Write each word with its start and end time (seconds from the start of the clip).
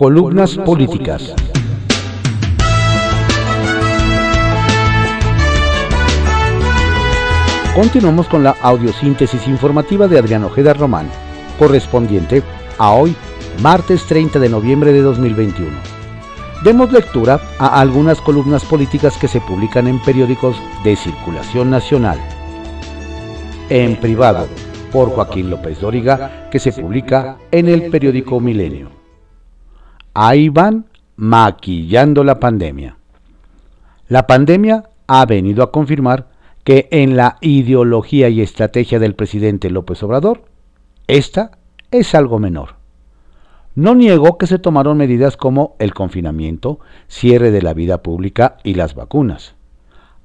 Columnas 0.00 0.56
políticas. 0.56 1.34
Continuamos 7.74 8.26
con 8.28 8.42
la 8.42 8.56
audiosíntesis 8.62 9.46
informativa 9.46 10.08
de 10.08 10.18
Adrián 10.18 10.44
Ojeda 10.44 10.72
Román, 10.72 11.10
correspondiente 11.58 12.42
a 12.78 12.92
hoy, 12.92 13.14
martes 13.62 14.06
30 14.06 14.38
de 14.38 14.48
noviembre 14.48 14.94
de 14.94 15.02
2021. 15.02 15.68
Demos 16.64 16.90
lectura 16.92 17.38
a 17.58 17.78
algunas 17.78 18.22
columnas 18.22 18.64
políticas 18.64 19.18
que 19.18 19.28
se 19.28 19.42
publican 19.42 19.86
en 19.86 19.98
periódicos 19.98 20.56
de 20.82 20.96
circulación 20.96 21.68
nacional. 21.68 22.18
En 23.68 23.96
privado, 23.96 24.48
por 24.90 25.10
Joaquín 25.10 25.50
López 25.50 25.78
Dóriga, 25.78 26.48
que 26.50 26.58
se 26.58 26.72
publica 26.72 27.36
en 27.50 27.68
el 27.68 27.90
periódico 27.90 28.40
Milenio. 28.40 28.99
Ahí 30.22 30.50
van 30.50 30.84
maquillando 31.16 32.24
la 32.24 32.38
pandemia. 32.38 32.98
La 34.06 34.26
pandemia 34.26 34.90
ha 35.06 35.24
venido 35.24 35.62
a 35.62 35.72
confirmar 35.72 36.28
que 36.62 36.88
en 36.90 37.16
la 37.16 37.38
ideología 37.40 38.28
y 38.28 38.42
estrategia 38.42 38.98
del 38.98 39.14
presidente 39.14 39.70
López 39.70 40.02
Obrador, 40.02 40.42
esta 41.06 41.52
es 41.90 42.14
algo 42.14 42.38
menor. 42.38 42.74
No 43.74 43.94
niego 43.94 44.36
que 44.36 44.46
se 44.46 44.58
tomaron 44.58 44.98
medidas 44.98 45.38
como 45.38 45.74
el 45.78 45.94
confinamiento, 45.94 46.80
cierre 47.08 47.50
de 47.50 47.62
la 47.62 47.72
vida 47.72 48.02
pública 48.02 48.58
y 48.62 48.74
las 48.74 48.94
vacunas, 48.94 49.54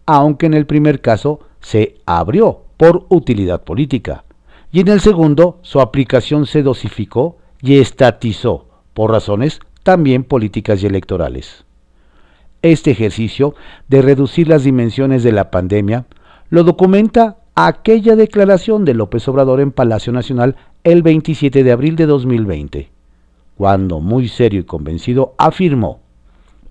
aunque 0.06 0.48
en 0.48 0.56
el 0.56 0.66
primer 0.66 1.00
caso 1.00 1.40
se 1.62 2.02
abrió 2.06 2.64
por 2.76 3.06
utilidad 3.08 3.64
política 3.64 4.26
y 4.74 4.82
en 4.82 4.90
el 4.90 5.00
segundo 5.00 5.60
su 5.62 5.80
aplicación 5.80 6.48
se 6.48 6.64
dosificó 6.64 7.38
y 7.62 7.80
estatizó 7.80 8.68
por 8.94 9.12
razones 9.12 9.62
también 9.86 10.24
políticas 10.24 10.82
y 10.82 10.88
electorales. 10.88 11.64
Este 12.64 12.90
ejercicio 12.90 13.54
de 13.88 14.02
reducir 14.02 14.48
las 14.48 14.64
dimensiones 14.64 15.22
de 15.22 15.32
la 15.32 15.52
pandemia 15.52 16.08
lo 16.50 16.64
documenta 16.64 17.38
aquella 17.54 18.16
declaración 18.16 18.84
de 18.84 18.96
López 18.96 19.28
Obrador 19.28 19.62
en 19.62 19.72
Palacio 19.72 20.12
Nacional 20.12 20.56
el 20.84 21.04
27 21.04 21.64
de 21.64 21.72
abril 21.72 21.96
de 21.98 22.08
2020, 22.08 22.90
cuando 23.58 24.00
muy 24.00 24.28
serio 24.28 24.62
y 24.62 24.64
convencido 24.64 25.36
afirmó, 25.38 26.00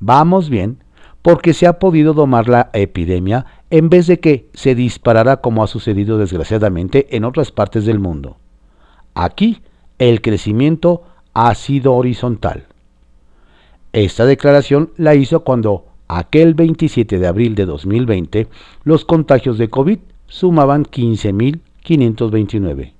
vamos 0.00 0.50
bien 0.50 0.82
porque 1.22 1.54
se 1.54 1.68
ha 1.68 1.78
podido 1.78 2.14
domar 2.14 2.48
la 2.48 2.70
epidemia 2.72 3.46
en 3.70 3.90
vez 3.90 4.08
de 4.08 4.18
que 4.18 4.48
se 4.54 4.74
disparara 4.74 5.36
como 5.36 5.62
ha 5.62 5.68
sucedido 5.68 6.18
desgraciadamente 6.18 7.16
en 7.16 7.22
otras 7.22 7.52
partes 7.52 7.86
del 7.86 8.00
mundo. 8.00 8.38
Aquí 9.14 9.62
el 10.00 10.20
crecimiento 10.20 11.04
ha 11.32 11.54
sido 11.54 11.94
horizontal. 11.94 12.66
Esta 13.94 14.26
declaración 14.26 14.90
la 14.96 15.14
hizo 15.14 15.44
cuando 15.44 15.86
aquel 16.08 16.54
27 16.54 17.20
de 17.20 17.26
abril 17.28 17.54
de 17.54 17.64
2020 17.64 18.48
los 18.82 19.04
contagios 19.04 19.56
de 19.56 19.70
COVID 19.70 20.00
sumaban 20.26 20.84
15.529. 20.84 22.92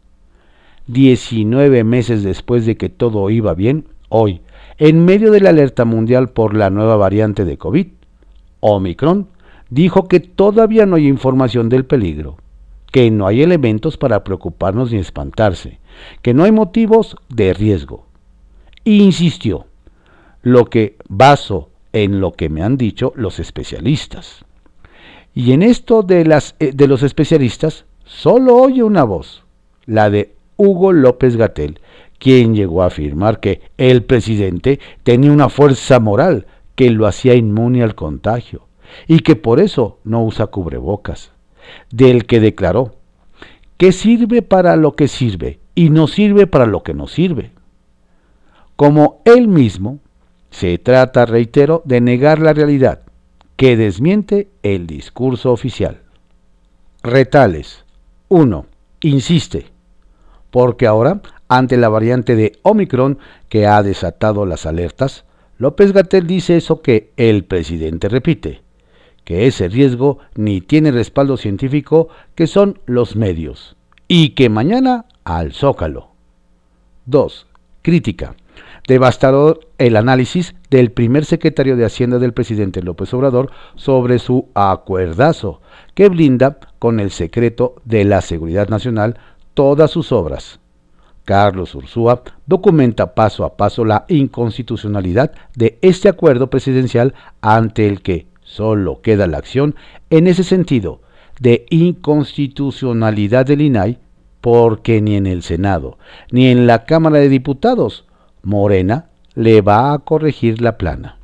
19 0.87 1.83
meses 1.83 2.23
después 2.23 2.65
de 2.65 2.75
que 2.75 2.89
todo 2.89 3.29
iba 3.29 3.53
bien, 3.53 3.87
hoy, 4.09 4.41
en 4.79 5.05
medio 5.05 5.31
de 5.31 5.39
la 5.39 5.51
alerta 5.51 5.85
mundial 5.85 6.31
por 6.31 6.55
la 6.55 6.71
nueva 6.71 6.97
variante 6.97 7.45
de 7.45 7.57
COVID, 7.57 7.87
Omicron 8.59 9.27
dijo 9.69 10.07
que 10.07 10.19
todavía 10.19 10.85
no 10.85 10.95
hay 10.95 11.07
información 11.07 11.69
del 11.69 11.85
peligro, 11.85 12.37
que 12.91 13.09
no 13.11 13.27
hay 13.27 13.43
elementos 13.43 13.95
para 13.97 14.23
preocuparnos 14.23 14.91
ni 14.91 14.97
espantarse, 14.97 15.79
que 16.23 16.33
no 16.33 16.43
hay 16.43 16.51
motivos 16.51 17.15
de 17.29 17.53
riesgo. 17.53 18.07
insistió, 18.85 19.67
lo 20.41 20.65
que 20.65 20.97
baso 21.07 21.69
en 21.93 22.19
lo 22.19 22.33
que 22.33 22.49
me 22.49 22.63
han 22.63 22.75
dicho 22.75 23.13
los 23.15 23.39
especialistas. 23.39 24.43
Y 25.33 25.53
en 25.53 25.63
esto 25.63 26.03
de, 26.03 26.25
las, 26.25 26.55
eh, 26.59 26.71
de 26.73 26.87
los 26.87 27.01
especialistas, 27.03 27.85
solo 28.05 28.55
oye 28.55 28.83
una 28.83 29.03
voz, 29.03 29.43
la 29.85 30.09
de 30.09 30.35
Hugo 30.57 30.91
López 30.93 31.35
Gatel, 31.35 31.79
quien 32.19 32.55
llegó 32.55 32.83
a 32.83 32.87
afirmar 32.87 33.39
que 33.39 33.61
el 33.77 34.03
presidente 34.03 34.79
tenía 35.03 35.31
una 35.31 35.49
fuerza 35.49 35.99
moral 35.99 36.45
que 36.75 36.89
lo 36.89 37.07
hacía 37.07 37.33
inmune 37.33 37.83
al 37.83 37.95
contagio 37.95 38.67
y 39.07 39.19
que 39.19 39.35
por 39.35 39.59
eso 39.59 39.97
no 40.03 40.23
usa 40.23 40.47
cubrebocas, 40.47 41.31
del 41.91 42.25
que 42.25 42.39
declaró 42.39 42.95
que 43.77 43.91
sirve 43.91 44.43
para 44.43 44.75
lo 44.75 44.95
que 44.95 45.07
sirve 45.07 45.59
y 45.73 45.89
no 45.89 46.07
sirve 46.07 46.45
para 46.45 46.67
lo 46.67 46.83
que 46.83 46.93
no 46.93 47.07
sirve. 47.07 47.51
Como 48.75 49.21
él 49.25 49.47
mismo, 49.47 49.99
se 50.51 50.77
trata, 50.77 51.25
reitero, 51.25 51.81
de 51.85 51.99
negar 51.99 52.39
la 52.39 52.53
realidad 52.53 53.01
que 53.55 53.77
desmiente 53.77 54.49
el 54.63 54.87
discurso 54.87 55.51
oficial. 55.51 56.01
Retales. 57.03 57.85
1. 58.29 58.65
Insiste. 59.01 59.67
Porque 60.49 60.87
ahora, 60.87 61.21
ante 61.47 61.77
la 61.77 61.89
variante 61.89 62.35
de 62.35 62.53
Omicron 62.63 63.19
que 63.49 63.67
ha 63.67 63.83
desatado 63.83 64.45
las 64.45 64.65
alertas, 64.65 65.25
López 65.57 65.93
Gatel 65.93 66.27
dice 66.27 66.57
eso 66.57 66.81
que 66.81 67.11
el 67.15 67.45
presidente 67.45 68.09
repite, 68.09 68.61
que 69.23 69.47
ese 69.47 69.67
riesgo 69.67 70.19
ni 70.35 70.61
tiene 70.61 70.91
respaldo 70.91 71.37
científico, 71.37 72.09
que 72.35 72.47
son 72.47 72.79
los 72.85 73.15
medios, 73.15 73.75
y 74.07 74.29
que 74.29 74.49
mañana 74.49 75.05
al 75.23 75.53
zócalo. 75.53 76.09
2. 77.05 77.47
Crítica. 77.81 78.35
Devastador 78.87 79.61
el 79.77 79.95
análisis 79.95 80.55
del 80.69 80.91
primer 80.91 81.23
secretario 81.23 81.77
de 81.77 81.85
Hacienda 81.85 82.19
del 82.19 82.33
presidente 82.33 82.81
López 82.81 83.13
Obrador 83.13 83.49
sobre 83.75 84.19
su 84.19 84.49
acuerdazo, 84.55 85.61
que 85.93 86.09
blinda 86.09 86.57
con 86.79 86.99
el 86.99 87.11
secreto 87.11 87.75
de 87.85 88.03
la 88.03 88.19
seguridad 88.21 88.67
nacional 88.67 89.17
todas 89.53 89.89
sus 89.89 90.11
obras. 90.11 90.59
Carlos 91.23 91.73
Ursúa 91.75 92.23
documenta 92.45 93.15
paso 93.15 93.45
a 93.45 93.55
paso 93.55 93.85
la 93.85 94.03
inconstitucionalidad 94.09 95.31
de 95.55 95.77
este 95.81 96.09
acuerdo 96.09 96.49
presidencial 96.49 97.13
ante 97.39 97.87
el 97.87 98.01
que 98.01 98.27
solo 98.41 99.01
queda 99.01 99.27
la 99.27 99.37
acción 99.37 99.75
en 100.09 100.27
ese 100.27 100.43
sentido 100.43 100.99
de 101.39 101.65
inconstitucionalidad 101.69 103.45
del 103.45 103.61
INAI 103.61 103.99
porque 104.41 105.01
ni 105.01 105.15
en 105.15 105.25
el 105.25 105.43
Senado 105.43 105.97
ni 106.31 106.47
en 106.47 106.67
la 106.67 106.83
Cámara 106.83 107.19
de 107.19 107.29
Diputados 107.29 108.05
Morena 108.43 109.07
le 109.35 109.61
va 109.61 109.93
a 109.93 109.99
corregir 109.99 110.61
la 110.61 110.77
plana. 110.77 111.17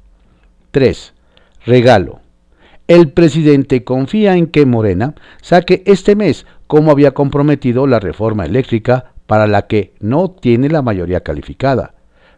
3. 0.71 1.13
Regalo. 1.65 2.21
El 2.87 3.11
presidente 3.11 3.83
confía 3.83 4.35
en 4.35 4.47
que 4.47 4.65
Morena 4.65 5.13
saque 5.41 5.83
este 5.85 6.15
mes 6.15 6.47
como 6.65 6.91
había 6.91 7.11
comprometido 7.11 7.85
la 7.85 7.99
reforma 7.99 8.45
eléctrica 8.45 9.11
para 9.27 9.45
la 9.45 9.67
que 9.67 9.93
no 9.99 10.31
tiene 10.31 10.69
la 10.69 10.81
mayoría 10.81 11.21
calificada, 11.21 11.93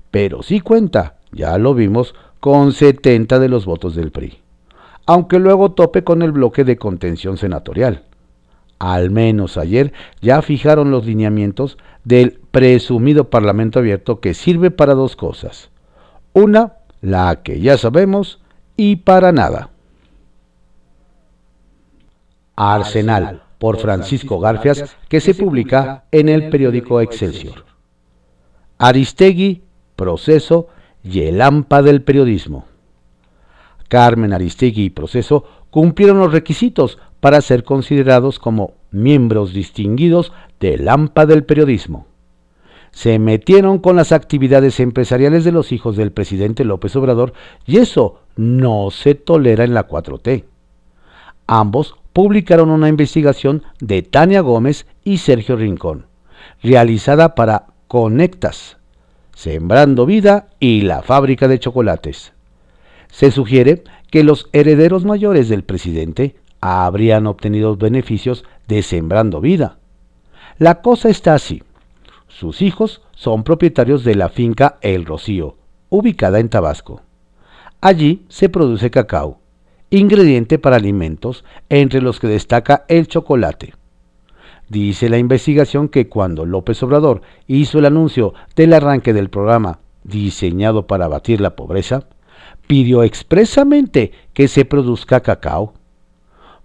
pero 0.09 0.44
sí 0.44 0.59
cuenta, 0.59 1.16
ya 1.31 1.58
lo 1.58 1.74
vimos, 1.74 2.13
con 2.42 2.74
70 2.74 3.40
de 3.40 3.48
los 3.48 3.66
votos 3.66 3.96
del 3.96 4.12
PRI, 4.12 4.40
aunque 5.06 5.40
luego 5.40 5.72
tope 5.72 6.03
con 6.03 6.22
el 6.22 6.34
bloque 6.34 6.66
de 6.66 6.75
contención 6.75 7.38
senatorial. 7.38 8.03
Al 8.78 9.10
menos 9.10 9.57
ayer 9.57 9.94
ya 10.22 10.42
fijaron 10.42 10.92
los 10.92 11.06
lineamientos 11.06 11.78
del 12.04 12.41
presumido 12.51 13.30
Parlamento 13.30 13.80
abierto 13.80 14.19
que 14.19 14.33
sirve 14.33 14.71
para 14.71 14.94
dos 14.94 15.15
cosas. 15.15 15.69
Una, 16.33 16.74
la 17.01 17.42
que 17.44 17.59
ya 17.59 17.77
sabemos, 17.77 18.42
y 18.77 18.98
para 18.98 19.31
nada. 19.31 19.69
Arsenal, 22.56 23.44
por 23.57 23.77
Francisco 23.77 24.39
Garfias, 24.39 24.98
que 25.07 25.21
se 25.21 25.33
publica 25.33 26.03
en 26.12 26.30
el 26.30 26.50
periódico 26.50 27.01
Excelsior. 27.01 27.65
Aristegui, 28.77 29.63
proceso 29.95 30.68
y 31.04 31.21
el 31.21 31.42
AMPA 31.42 31.81
del 31.81 32.01
periodismo. 32.04 32.65
Carmen 33.88 34.33
Aristegui 34.33 34.86
y 34.86 34.89
proceso 34.89 35.45
cumplieron 35.69 36.19
los 36.19 36.31
requisitos 36.31 36.97
para 37.19 37.42
ser 37.42 37.63
considerados 37.63 38.39
como 38.39 38.74
miembros 38.89 39.54
distinguidos 39.54 40.33
del 40.59 40.88
AMPA 40.88 41.25
del 41.25 41.44
periodismo 41.44 42.07
se 42.92 43.20
metieron 43.20 43.80
con 43.80 43.96
las 43.96 44.12
actividades 44.12 44.80
empresariales 44.80 45.44
de 45.44 45.52
los 45.52 45.72
hijos 45.72 45.96
del 45.96 46.12
presidente 46.12 46.66
López 46.66 46.96
Obrador 46.96 47.34
y 47.66 47.78
eso 47.78 48.20
no 48.36 48.92
se 48.92 49.16
tolera 49.16 49.64
en 49.64 49.74
la 49.74 49.88
4T. 49.88 50.44
Ambos 51.48 51.96
publicaron 52.14 52.70
una 52.70 52.90
investigación 52.90 53.64
de 53.80 54.02
Tania 54.02 54.42
Gómez 54.42 54.86
y 55.04 55.18
Sergio 55.18 55.56
Rincón, 55.56 56.06
realizada 56.62 57.36
para 57.36 57.68
Conectas, 57.88 58.78
Sembrando 59.34 60.06
Vida 60.06 60.48
y 60.60 60.82
la 60.82 61.02
Fábrica 61.02 61.48
de 61.48 61.60
Chocolates. 61.60 62.34
Se 63.10 63.32
sugiere 63.32 63.84
que 64.10 64.24
los 64.24 64.50
herederos 64.54 65.06
mayores 65.06 65.50
del 65.50 65.64
presidente 65.64 66.36
habrían 66.60 67.28
obtenido 67.28 67.76
beneficios 67.76 68.44
de 68.68 68.84
Sembrando 68.84 69.42
Vida. 69.42 69.78
La 70.58 70.82
cosa 70.82 71.10
está 71.10 71.34
así. 71.34 71.64
Sus 72.42 72.64
hijos 72.64 73.04
son 73.14 73.44
propietarios 73.44 74.04
de 74.04 74.16
la 74.16 74.28
finca 74.28 74.80
El 74.82 75.06
Rocío, 75.06 75.58
ubicada 75.90 76.40
en 76.40 76.50
Tabasco. 76.50 77.04
Allí 77.82 78.26
se 78.30 78.50
produce 78.50 78.90
cacao, 78.90 79.38
ingrediente 79.92 80.58
para 80.58 80.78
alimentos, 80.78 81.46
entre 81.70 82.02
los 82.02 82.20
que 82.20 82.26
destaca 82.26 82.84
el 82.88 83.06
chocolate. 83.06 83.76
Dice 84.70 85.08
la 85.08 85.20
investigación 85.20 85.88
que 85.88 86.10
cuando 86.10 86.48
López 86.48 86.82
Obrador 86.82 87.22
hizo 87.46 87.78
el 87.78 87.86
anuncio 87.86 88.34
del 88.56 88.74
arranque 88.74 89.14
del 89.14 89.30
programa 89.30 89.78
diseñado 90.04 90.88
para 90.88 91.06
abatir 91.06 91.42
la 91.42 91.56
pobreza, 91.56 92.08
pidió 92.66 93.04
expresamente 93.04 94.14
que 94.34 94.48
se 94.48 94.66
produzca 94.66 95.20
cacao. 95.20 95.76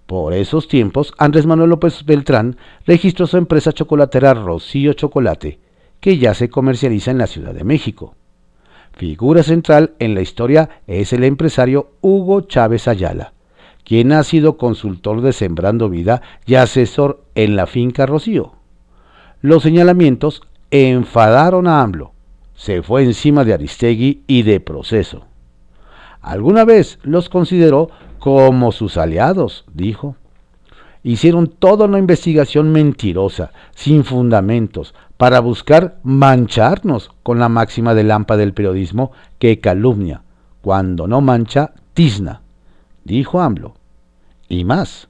Por 0.06 0.32
esos 0.32 0.68
tiempos, 0.68 1.12
Andrés 1.18 1.44
Manuel 1.44 1.68
López 1.68 2.06
Beltrán 2.06 2.56
registró 2.86 3.26
su 3.26 3.36
empresa 3.36 3.72
chocolatera 3.72 4.32
Rocío 4.32 4.94
Chocolate, 4.94 5.65
que 6.00 6.18
ya 6.18 6.34
se 6.34 6.48
comercializa 6.48 7.10
en 7.10 7.18
la 7.18 7.26
Ciudad 7.26 7.54
de 7.54 7.64
México. 7.64 8.14
Figura 8.92 9.42
central 9.42 9.92
en 9.98 10.14
la 10.14 10.22
historia 10.22 10.70
es 10.86 11.12
el 11.12 11.24
empresario 11.24 11.90
Hugo 12.00 12.42
Chávez 12.42 12.88
Ayala, 12.88 13.34
quien 13.84 14.12
ha 14.12 14.22
sido 14.24 14.56
consultor 14.56 15.20
de 15.20 15.32
Sembrando 15.32 15.88
Vida 15.88 16.22
y 16.46 16.54
asesor 16.54 17.22
en 17.34 17.56
la 17.56 17.66
finca 17.66 18.06
Rocío. 18.06 18.52
Los 19.42 19.62
señalamientos 19.62 20.42
enfadaron 20.70 21.66
a 21.68 21.82
AMLO. 21.82 22.12
Se 22.54 22.82
fue 22.82 23.04
encima 23.04 23.44
de 23.44 23.52
Aristegui 23.52 24.22
y 24.26 24.42
de 24.42 24.60
Proceso. 24.60 25.26
Alguna 26.22 26.64
vez 26.64 26.98
los 27.02 27.28
consideró 27.28 27.90
como 28.18 28.72
sus 28.72 28.96
aliados, 28.96 29.64
dijo. 29.72 30.16
Hicieron 31.04 31.46
toda 31.46 31.84
una 31.84 32.00
investigación 32.00 32.72
mentirosa, 32.72 33.52
sin 33.76 34.02
fundamentos, 34.02 34.94
para 35.16 35.40
buscar 35.40 35.98
mancharnos 36.02 37.10
con 37.22 37.38
la 37.38 37.48
máxima 37.48 37.94
de 37.94 38.04
Lampa 38.04 38.36
del 38.36 38.52
periodismo 38.52 39.12
que 39.38 39.60
calumnia, 39.60 40.22
cuando 40.60 41.06
no 41.06 41.20
mancha, 41.20 41.72
tizna, 41.94 42.42
dijo 43.04 43.40
AMLO. 43.40 43.74
Y 44.48 44.64
más, 44.64 45.08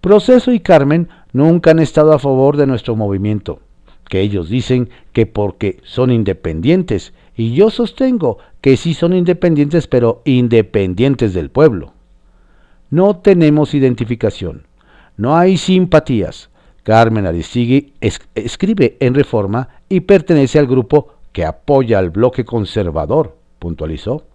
Proceso 0.00 0.52
y 0.52 0.60
Carmen 0.60 1.08
nunca 1.32 1.70
han 1.70 1.78
estado 1.78 2.12
a 2.12 2.18
favor 2.18 2.58
de 2.58 2.66
nuestro 2.66 2.94
movimiento, 2.94 3.60
que 4.08 4.20
ellos 4.20 4.50
dicen 4.50 4.90
que 5.12 5.24
porque 5.24 5.80
son 5.82 6.10
independientes, 6.10 7.14
y 7.36 7.54
yo 7.54 7.70
sostengo 7.70 8.36
que 8.60 8.76
sí 8.76 8.92
son 8.92 9.14
independientes, 9.14 9.86
pero 9.86 10.20
independientes 10.26 11.32
del 11.32 11.50
pueblo. 11.50 11.94
No 12.90 13.16
tenemos 13.16 13.72
identificación, 13.72 14.66
no 15.16 15.36
hay 15.36 15.56
simpatías, 15.56 16.50
Carmen 16.84 17.26
Aristigui 17.26 17.94
escribe 18.00 18.96
en 19.00 19.14
Reforma 19.14 19.68
y 19.88 20.00
pertenece 20.00 20.58
al 20.58 20.66
grupo 20.66 21.14
que 21.32 21.44
apoya 21.44 21.98
al 21.98 22.10
bloque 22.10 22.44
conservador, 22.44 23.36
puntualizó. 23.58 24.26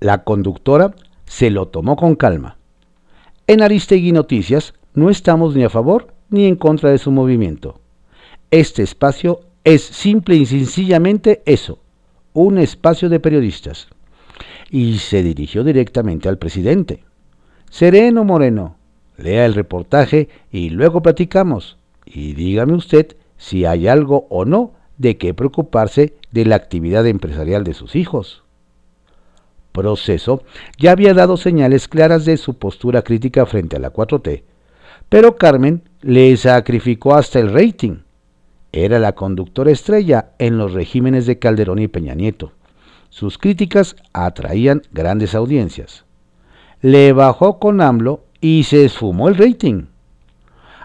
La 0.00 0.24
conductora 0.24 0.94
se 1.26 1.50
lo 1.50 1.68
tomó 1.68 1.96
con 1.96 2.16
calma. 2.16 2.56
En 3.46 3.62
Aristegui 3.62 4.10
Noticias 4.10 4.74
no 4.94 5.10
estamos 5.10 5.54
ni 5.54 5.62
a 5.62 5.68
favor 5.68 6.14
ni 6.30 6.46
en 6.46 6.56
contra 6.56 6.90
de 6.90 6.98
su 6.98 7.10
movimiento. 7.10 7.78
Este 8.50 8.82
espacio 8.82 9.40
es 9.62 9.82
simple 9.82 10.36
y 10.36 10.46
sencillamente 10.46 11.42
eso, 11.44 11.78
un 12.32 12.56
espacio 12.56 13.10
de 13.10 13.20
periodistas. 13.20 13.88
Y 14.70 14.98
se 14.98 15.22
dirigió 15.22 15.62
directamente 15.62 16.28
al 16.28 16.38
presidente. 16.38 17.04
Sereno 17.68 18.24
Moreno, 18.24 18.76
lea 19.22 19.46
el 19.46 19.54
reportaje 19.54 20.28
y 20.50 20.70
luego 20.70 21.02
platicamos. 21.02 21.78
Y 22.04 22.34
dígame 22.34 22.74
usted 22.74 23.16
si 23.36 23.64
hay 23.64 23.88
algo 23.88 24.26
o 24.30 24.44
no 24.44 24.72
de 24.98 25.16
qué 25.16 25.32
preocuparse 25.32 26.14
de 26.30 26.44
la 26.44 26.56
actividad 26.56 27.06
empresarial 27.06 27.64
de 27.64 27.74
sus 27.74 27.96
hijos. 27.96 28.44
Proceso 29.72 30.42
ya 30.78 30.92
había 30.92 31.14
dado 31.14 31.36
señales 31.36 31.88
claras 31.88 32.24
de 32.24 32.36
su 32.36 32.54
postura 32.54 33.02
crítica 33.02 33.46
frente 33.46 33.76
a 33.76 33.78
la 33.78 33.92
4T, 33.92 34.42
pero 35.08 35.36
Carmen 35.36 35.82
le 36.02 36.36
sacrificó 36.36 37.14
hasta 37.14 37.38
el 37.38 37.52
rating. 37.52 37.98
Era 38.72 38.98
la 38.98 39.14
conductora 39.14 39.70
estrella 39.70 40.32
en 40.38 40.58
los 40.58 40.72
regímenes 40.72 41.26
de 41.26 41.38
Calderón 41.38 41.78
y 41.78 41.88
Peña 41.88 42.14
Nieto. 42.14 42.52
Sus 43.08 43.38
críticas 43.38 43.96
atraían 44.12 44.82
grandes 44.92 45.34
audiencias. 45.34 46.04
Le 46.80 47.12
bajó 47.12 47.58
con 47.58 47.80
AMLO 47.80 48.24
y 48.40 48.64
se 48.64 48.84
esfumó 48.84 49.28
el 49.28 49.36
rating. 49.36 49.84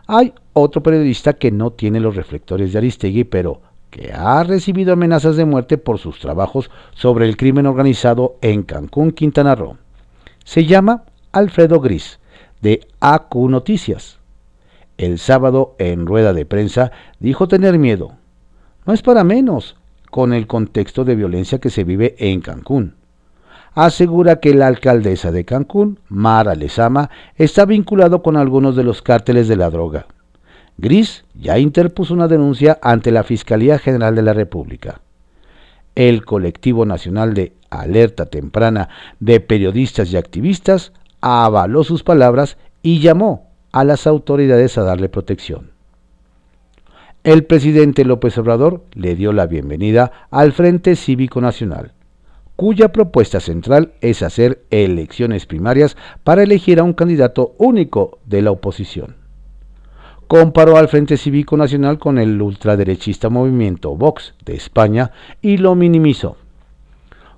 Hay 0.07 0.33
otro 0.53 0.83
periodista 0.83 1.33
que 1.33 1.51
no 1.51 1.71
tiene 1.71 1.99
los 1.99 2.15
reflectores 2.15 2.71
de 2.71 2.77
Aristegui, 2.77 3.23
pero 3.23 3.61
que 3.89 4.11
ha 4.13 4.43
recibido 4.43 4.93
amenazas 4.93 5.35
de 5.35 5.45
muerte 5.45 5.77
por 5.77 5.97
sus 5.97 6.19
trabajos 6.19 6.69
sobre 6.93 7.25
el 7.25 7.37
crimen 7.37 7.65
organizado 7.65 8.35
en 8.41 8.63
Cancún, 8.63 9.11
Quintana 9.11 9.55
Roo. 9.55 9.77
Se 10.43 10.65
llama 10.65 11.03
Alfredo 11.31 11.79
Gris, 11.79 12.19
de 12.61 12.87
AQ 12.99 13.35
Noticias. 13.49 14.19
El 14.97 15.17
sábado, 15.17 15.75
en 15.79 16.05
rueda 16.05 16.33
de 16.33 16.45
prensa, 16.45 16.91
dijo 17.19 17.47
tener 17.47 17.79
miedo. 17.79 18.13
No 18.85 18.93
es 18.93 19.01
para 19.01 19.23
menos, 19.23 19.75
con 20.11 20.33
el 20.33 20.47
contexto 20.47 21.03
de 21.03 21.15
violencia 21.15 21.59
que 21.59 21.69
se 21.69 21.83
vive 21.83 22.15
en 22.19 22.41
Cancún 22.41 22.95
asegura 23.75 24.39
que 24.39 24.53
la 24.53 24.67
alcaldesa 24.67 25.31
de 25.31 25.43
Cancún, 25.43 25.99
Mara 26.07 26.55
Lezama, 26.55 27.09
está 27.35 27.65
vinculado 27.65 28.23
con 28.23 28.37
algunos 28.37 28.75
de 28.75 28.83
los 28.83 29.01
cárteles 29.01 29.47
de 29.49 29.57
la 29.57 29.69
droga. 29.69 30.07
Gris 30.77 31.25
ya 31.35 31.59
interpuso 31.59 32.13
una 32.13 32.27
denuncia 32.27 32.79
ante 32.81 33.11
la 33.11 33.23
Fiscalía 33.23 33.77
General 33.77 34.15
de 34.15 34.21
la 34.21 34.33
República. 34.33 35.01
El 35.93 36.25
colectivo 36.25 36.85
nacional 36.85 37.33
de 37.33 37.53
alerta 37.69 38.25
temprana 38.25 38.89
de 39.19 39.39
periodistas 39.39 40.11
y 40.11 40.17
activistas 40.17 40.93
avaló 41.21 41.83
sus 41.83 42.03
palabras 42.03 42.57
y 42.81 42.99
llamó 42.99 43.49
a 43.71 43.83
las 43.83 44.07
autoridades 44.07 44.77
a 44.77 44.83
darle 44.83 45.09
protección. 45.09 45.71
El 47.23 47.43
presidente 47.43 48.05
López 48.05 48.37
Obrador 48.37 48.83
le 48.93 49.15
dio 49.15 49.33
la 49.33 49.47
bienvenida 49.47 50.11
al 50.29 50.51
Frente 50.51 50.95
Cívico 50.95 51.41
Nacional 51.41 51.94
cuya 52.55 52.91
propuesta 52.91 53.39
central 53.39 53.93
es 54.01 54.23
hacer 54.23 54.63
elecciones 54.69 55.45
primarias 55.45 55.97
para 56.23 56.43
elegir 56.43 56.79
a 56.79 56.83
un 56.83 56.93
candidato 56.93 57.53
único 57.57 58.19
de 58.25 58.41
la 58.41 58.51
oposición. 58.51 59.15
Comparó 60.27 60.77
al 60.77 60.87
Frente 60.87 61.17
Cívico 61.17 61.55
Nacional 61.55 61.99
con 61.99 62.17
el 62.17 62.41
ultraderechista 62.41 63.29
movimiento 63.29 63.95
Vox 63.95 64.33
de 64.43 64.55
España 64.55 65.11
y 65.41 65.57
lo 65.57 65.75
minimizó. 65.75 66.37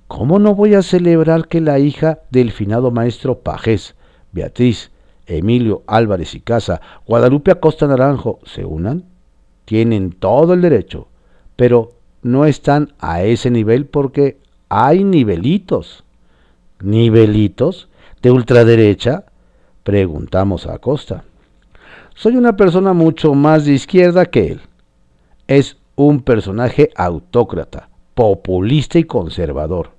¿Cómo 0.07 0.39
no 0.39 0.55
voy 0.55 0.73
a 0.73 0.81
celebrar 0.81 1.49
que 1.49 1.59
la 1.59 1.79
hija 1.79 2.19
del 2.31 2.51
finado 2.51 2.91
maestro 2.91 3.39
Pajés, 3.39 3.95
Beatriz, 4.31 4.91
Emilio 5.25 5.83
Álvarez 5.85 6.33
y 6.33 6.39
Casa, 6.39 6.79
Guadalupe 7.05 7.51
Acosta 7.51 7.87
Naranjo 7.87 8.39
se 8.45 8.63
unan? 8.63 9.03
Tienen 9.65 10.11
todo 10.11 10.53
el 10.53 10.61
derecho, 10.61 11.09
pero 11.57 11.91
no 12.21 12.45
están 12.45 12.93
a 12.99 13.23
ese 13.23 13.51
nivel 13.51 13.85
porque 13.85 14.37
hay 14.69 15.03
nivelitos. 15.03 16.03
¿Nivelitos? 16.81 17.89
¿De 18.21 18.31
ultraderecha? 18.31 19.25
Preguntamos 19.83 20.67
a 20.67 20.75
Acosta. 20.75 21.23
Soy 22.15 22.35
una 22.35 22.55
persona 22.55 22.93
mucho 22.93 23.33
más 23.33 23.65
de 23.65 23.73
izquierda 23.73 24.25
que 24.25 24.51
él. 24.51 24.61
Es 25.47 25.77
un 25.95 26.21
personaje 26.21 26.89
autócrata, 26.95 27.89
populista 28.13 28.99
y 28.99 29.03
conservador. 29.03 29.91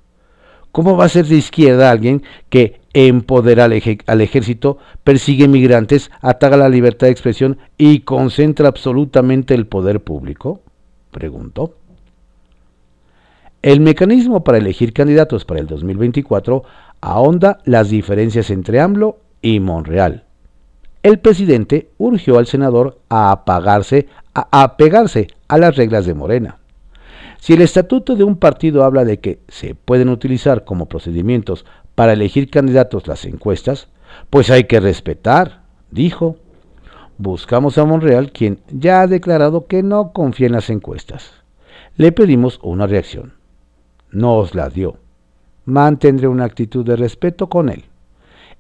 ¿Cómo 0.73 0.97
va 0.97 1.07
a 1.07 1.09
ser 1.09 1.27
de 1.27 1.37
izquierda 1.37 1.91
alguien 1.91 2.23
que 2.51 2.81
empodera 2.93 3.65
al, 3.65 3.73
ejército, 4.21 4.79
persigue 5.03 5.49
migrantes, 5.49 6.11
ataca 6.21 6.57
la 6.57 6.69
libertad 6.69 7.07
de 7.07 7.13
expresión 7.13 7.59
y 7.77 8.01
concentra 8.01 8.69
absolutamente 8.69 9.55
el 9.55 9.67
poder 9.67 10.03
público? 10.03 10.61
Preguntó. 11.11 11.75
El 13.63 13.81
mecanismo 13.81 14.45
para 14.45 14.59
elegir 14.59 14.93
candidatos 14.93 15.45
para 15.45 15.59
el 15.59 15.67
2024 15.67 16.63
ahonda 17.01 17.59
las 17.65 17.91
diferencias 17.91 18.51
entre 18.51 18.81
AMLO 18.81 19.19
y 19.43 19.59
Monreal. 19.59 20.25
El 21.03 21.19
presidente 21.19 21.91
urgió 21.99 22.39
al 22.39 22.47
senador 22.47 23.01
a, 23.09 23.33
apagarse, 23.33 24.07
a 24.33 24.63
apegarse 24.63 25.27
a 25.49 25.59
las 25.59 25.75
reglas 25.75 26.07
de 26.07 26.15
Morena. 26.15 26.59
Si 27.41 27.53
el 27.53 27.63
estatuto 27.63 28.15
de 28.15 28.23
un 28.23 28.37
partido 28.37 28.85
habla 28.85 29.05
de 29.05 29.19
que 29.19 29.41
se 29.49 29.75
pueden 29.75 30.09
utilizar 30.09 30.65
como 30.65 30.87
procedimientos 30.87 31.67
para 31.97 32.13
elegir 32.13 32.51
candidatos 32.51 33.09
las 33.09 33.25
encuestas, 33.25 33.89
pues 34.31 34.51
hay 34.51 34.65
que 34.65 34.79
respetar, 34.79 35.63
dijo, 35.91 36.37
buscamos 37.17 37.77
a 37.77 37.85
Monreal, 37.85 38.31
quien 38.31 38.61
ya 38.71 39.01
ha 39.01 39.09
declarado 39.09 39.67
que 39.67 39.83
no 39.83 40.13
confía 40.13 40.47
en 40.47 40.53
las 40.53 40.71
encuestas. 40.71 41.33
Le 41.97 42.13
pedimos 42.13 42.61
una 42.63 42.87
reacción. 42.87 43.38
Nos 44.11 44.55
la 44.55 44.69
dio. 44.69 44.97
Mantendré 45.65 46.29
una 46.29 46.45
actitud 46.45 46.85
de 46.85 46.97
respeto 46.97 47.49
con 47.49 47.69
él. 47.69 47.85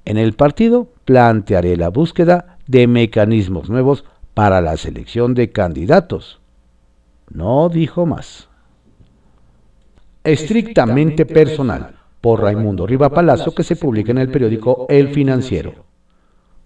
En 0.05 0.19
el 0.19 0.35
partido 0.35 0.89
plantearé 1.05 1.77
la 1.77 1.89
búsqueda 1.89 2.59
de 2.67 2.87
mecanismos 2.87 3.71
nuevos 3.71 4.05
para 4.35 4.61
la 4.61 4.77
selección 4.77 5.35
de 5.35 5.51
candidatos. 5.51 6.41
No 7.31 7.69
dijo 7.69 8.07
más. 8.07 8.49
Estrictamente 10.25 11.27
personal, 11.27 11.97
por 12.21 12.43
Raimundo 12.43 12.87
Riva 12.87 13.11
Palazzo, 13.11 13.55
que 13.55 13.65
se 13.65 13.77
publica 13.77 14.13
en 14.13 14.19
el 14.19 14.31
periódico 14.31 14.87
El 14.89 15.09
Financiero. 15.09 15.87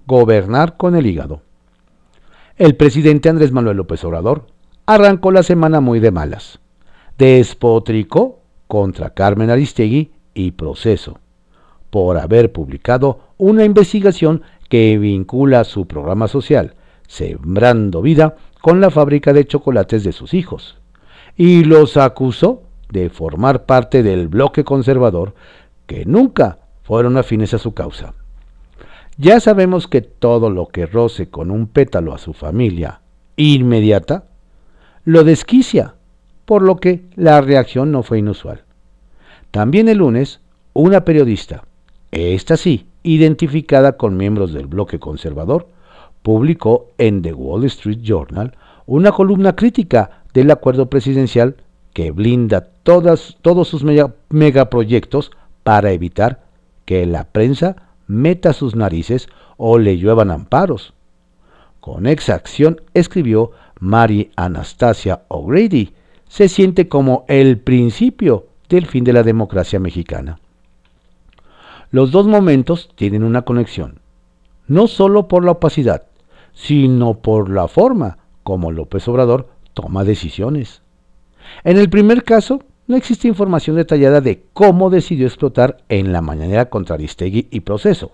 Gobernar 0.06 0.76
con 0.76 0.96
el 0.96 1.06
hígado. 1.06 1.42
El 2.56 2.76
presidente 2.76 3.28
Andrés 3.28 3.52
Manuel 3.52 3.76
López 3.76 4.04
Obrador 4.04 4.46
arrancó 4.86 5.30
la 5.30 5.42
semana 5.42 5.80
muy 5.80 6.00
de 6.00 6.10
malas. 6.10 6.60
Despotricó 7.16 8.41
contra 8.72 9.10
Carmen 9.10 9.50
Aristegui 9.50 10.12
y 10.32 10.52
Proceso 10.52 11.18
por 11.90 12.16
haber 12.16 12.52
publicado 12.52 13.20
una 13.36 13.66
investigación 13.66 14.40
que 14.70 14.96
vincula 14.96 15.64
su 15.64 15.86
programa 15.86 16.26
social, 16.26 16.72
Sembrando 17.06 18.00
Vida, 18.00 18.36
con 18.62 18.80
la 18.80 18.90
fábrica 18.90 19.34
de 19.34 19.44
chocolates 19.44 20.04
de 20.04 20.12
sus 20.12 20.32
hijos, 20.32 20.78
y 21.36 21.64
los 21.64 21.98
acusó 21.98 22.62
de 22.88 23.10
formar 23.10 23.66
parte 23.66 24.02
del 24.02 24.28
bloque 24.28 24.64
conservador 24.64 25.34
que 25.84 26.06
nunca 26.06 26.60
fueron 26.82 27.18
afines 27.18 27.52
a 27.52 27.58
su 27.58 27.74
causa. 27.74 28.14
Ya 29.18 29.38
sabemos 29.40 29.86
que 29.86 30.00
todo 30.00 30.48
lo 30.48 30.68
que 30.68 30.86
roce 30.86 31.28
con 31.28 31.50
un 31.50 31.66
pétalo 31.66 32.14
a 32.14 32.18
su 32.18 32.32
familia 32.32 33.02
inmediata 33.36 34.24
lo 35.04 35.24
desquicia, 35.24 35.96
por 36.44 36.62
lo 36.62 36.76
que 36.76 37.02
la 37.14 37.40
reacción 37.40 37.92
no 37.92 38.02
fue 38.02 38.18
inusual. 38.18 38.62
También 39.50 39.88
el 39.88 39.98
lunes, 39.98 40.40
una 40.72 41.04
periodista, 41.04 41.64
esta 42.10 42.56
sí, 42.56 42.86
identificada 43.02 43.96
con 43.96 44.16
miembros 44.16 44.52
del 44.52 44.66
bloque 44.66 44.98
conservador, 44.98 45.68
publicó 46.22 46.88
en 46.98 47.22
The 47.22 47.32
Wall 47.32 47.64
Street 47.64 48.00
Journal 48.02 48.56
una 48.86 49.12
columna 49.12 49.54
crítica 49.54 50.22
del 50.32 50.50
acuerdo 50.50 50.86
presidencial 50.86 51.56
que 51.92 52.10
blinda 52.10 52.68
todos 52.82 53.68
sus 53.68 53.84
megaproyectos 54.30 55.30
para 55.62 55.92
evitar 55.92 56.42
que 56.84 57.06
la 57.06 57.24
prensa 57.24 57.76
meta 58.06 58.52
sus 58.52 58.74
narices 58.74 59.28
o 59.56 59.78
le 59.78 59.98
lluevan 59.98 60.30
amparos. 60.30 60.94
Con 61.80 62.06
exacción 62.06 62.80
escribió 62.94 63.50
Mary 63.78 64.30
Anastasia 64.36 65.22
O'Grady, 65.28 65.92
se 66.32 66.48
siente 66.48 66.88
como 66.88 67.26
el 67.28 67.58
principio 67.58 68.46
del 68.70 68.86
fin 68.86 69.04
de 69.04 69.12
la 69.12 69.22
democracia 69.22 69.78
mexicana. 69.78 70.40
Los 71.90 72.10
dos 72.10 72.26
momentos 72.26 72.88
tienen 72.94 73.22
una 73.22 73.42
conexión, 73.42 74.00
no 74.66 74.86
solo 74.86 75.28
por 75.28 75.44
la 75.44 75.50
opacidad, 75.50 76.04
sino 76.54 77.18
por 77.18 77.50
la 77.50 77.68
forma 77.68 78.16
como 78.44 78.72
López 78.72 79.06
Obrador 79.08 79.50
toma 79.74 80.04
decisiones. 80.04 80.80
En 81.64 81.76
el 81.76 81.90
primer 81.90 82.24
caso, 82.24 82.62
no 82.86 82.96
existe 82.96 83.28
información 83.28 83.76
detallada 83.76 84.22
de 84.22 84.42
cómo 84.54 84.88
decidió 84.88 85.26
explotar 85.26 85.84
en 85.90 86.14
la 86.14 86.22
mañanera 86.22 86.70
contra 86.70 86.94
Aristegui 86.94 87.48
y 87.50 87.60
Proceso, 87.60 88.10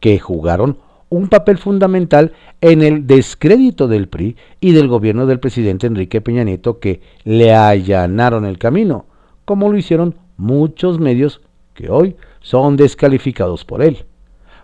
que 0.00 0.18
jugaron 0.18 0.78
un 1.14 1.28
papel 1.28 1.58
fundamental 1.58 2.32
en 2.60 2.82
el 2.82 3.06
descrédito 3.06 3.86
del 3.86 4.08
PRI 4.08 4.36
y 4.60 4.72
del 4.72 4.88
gobierno 4.88 5.26
del 5.26 5.38
presidente 5.38 5.86
Enrique 5.86 6.20
Peña 6.20 6.42
Nieto 6.42 6.80
que 6.80 7.02
le 7.22 7.54
allanaron 7.54 8.44
el 8.44 8.58
camino, 8.58 9.06
como 9.44 9.70
lo 9.70 9.78
hicieron 9.78 10.16
muchos 10.36 10.98
medios 10.98 11.40
que 11.74 11.88
hoy 11.88 12.16
son 12.40 12.76
descalificados 12.76 13.64
por 13.64 13.82
él, 13.82 14.06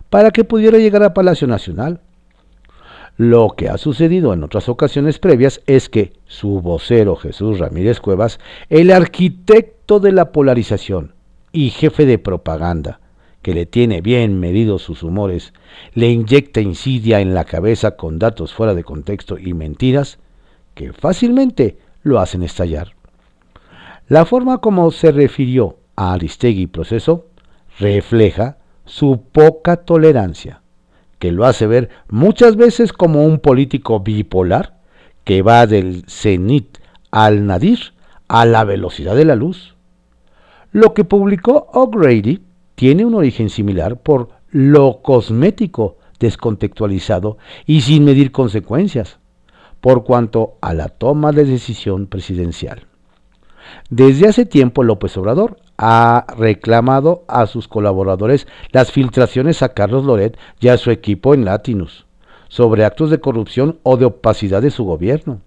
para 0.09 0.31
que 0.31 0.43
pudiera 0.43 0.77
llegar 0.77 1.03
a 1.03 1.13
Palacio 1.13 1.47
Nacional. 1.47 2.01
Lo 3.15 3.51
que 3.55 3.69
ha 3.69 3.77
sucedido 3.77 4.33
en 4.33 4.43
otras 4.43 4.67
ocasiones 4.67 5.19
previas 5.19 5.61
es 5.67 5.89
que 5.89 6.13
su 6.25 6.61
vocero 6.61 7.15
Jesús 7.15 7.59
Ramírez 7.59 8.01
Cuevas, 8.01 8.39
el 8.69 8.91
arquitecto 8.91 9.99
de 9.99 10.11
la 10.11 10.31
polarización 10.31 11.13
y 11.51 11.69
jefe 11.69 12.05
de 12.05 12.17
propaganda, 12.17 13.00
que 13.41 13.53
le 13.53 13.65
tiene 13.65 14.01
bien 14.01 14.39
medidos 14.39 14.83
sus 14.83 15.03
humores, 15.03 15.53
le 15.93 16.09
inyecta 16.09 16.61
insidia 16.61 17.21
en 17.21 17.33
la 17.33 17.45
cabeza 17.45 17.95
con 17.95 18.19
datos 18.19 18.53
fuera 18.53 18.75
de 18.75 18.83
contexto 18.83 19.37
y 19.37 19.53
mentiras 19.53 20.19
que 20.73 20.93
fácilmente 20.93 21.77
lo 22.03 22.19
hacen 22.19 22.43
estallar. 22.43 22.93
La 24.07 24.25
forma 24.25 24.59
como 24.59 24.91
se 24.91 25.11
refirió 25.11 25.77
a 25.95 26.13
Aristegui 26.13 26.67
proceso 26.67 27.27
refleja 27.79 28.57
su 28.85 29.23
poca 29.31 29.77
tolerancia, 29.77 30.61
que 31.17 31.31
lo 31.31 31.45
hace 31.45 31.67
ver 31.67 31.89
muchas 32.09 32.55
veces 32.55 32.93
como 32.93 33.25
un 33.25 33.39
político 33.39 33.99
bipolar 34.01 34.79
que 35.23 35.41
va 35.41 35.67
del 35.67 36.03
cenit 36.07 36.79
al 37.11 37.45
nadir 37.45 37.93
a 38.27 38.45
la 38.45 38.63
velocidad 38.63 39.15
de 39.15 39.25
la 39.25 39.35
luz. 39.35 39.75
Lo 40.71 40.93
que 40.93 41.03
publicó 41.03 41.67
O'Grady 41.73 42.41
tiene 42.81 43.05
un 43.05 43.13
origen 43.13 43.51
similar 43.51 43.97
por 43.97 44.29
lo 44.49 45.03
cosmético, 45.03 45.97
descontextualizado 46.19 47.37
y 47.67 47.81
sin 47.81 48.03
medir 48.03 48.31
consecuencias, 48.31 49.19
por 49.81 50.03
cuanto 50.03 50.55
a 50.61 50.73
la 50.73 50.89
toma 50.89 51.31
de 51.31 51.45
decisión 51.45 52.07
presidencial. 52.07 52.87
Desde 53.91 54.27
hace 54.27 54.47
tiempo 54.47 54.81
López 54.83 55.15
Obrador 55.17 55.57
ha 55.77 56.25
reclamado 56.35 57.23
a 57.27 57.45
sus 57.45 57.67
colaboradores 57.67 58.47
las 58.71 58.91
filtraciones 58.91 59.61
a 59.61 59.75
Carlos 59.75 60.03
Loret 60.03 60.35
y 60.59 60.69
a 60.69 60.77
su 60.77 60.89
equipo 60.89 61.35
en 61.35 61.45
Latinus 61.45 62.07
sobre 62.47 62.83
actos 62.83 63.11
de 63.11 63.19
corrupción 63.19 63.77
o 63.83 63.95
de 63.95 64.05
opacidad 64.05 64.63
de 64.63 64.71
su 64.71 64.85
gobierno. 64.85 65.41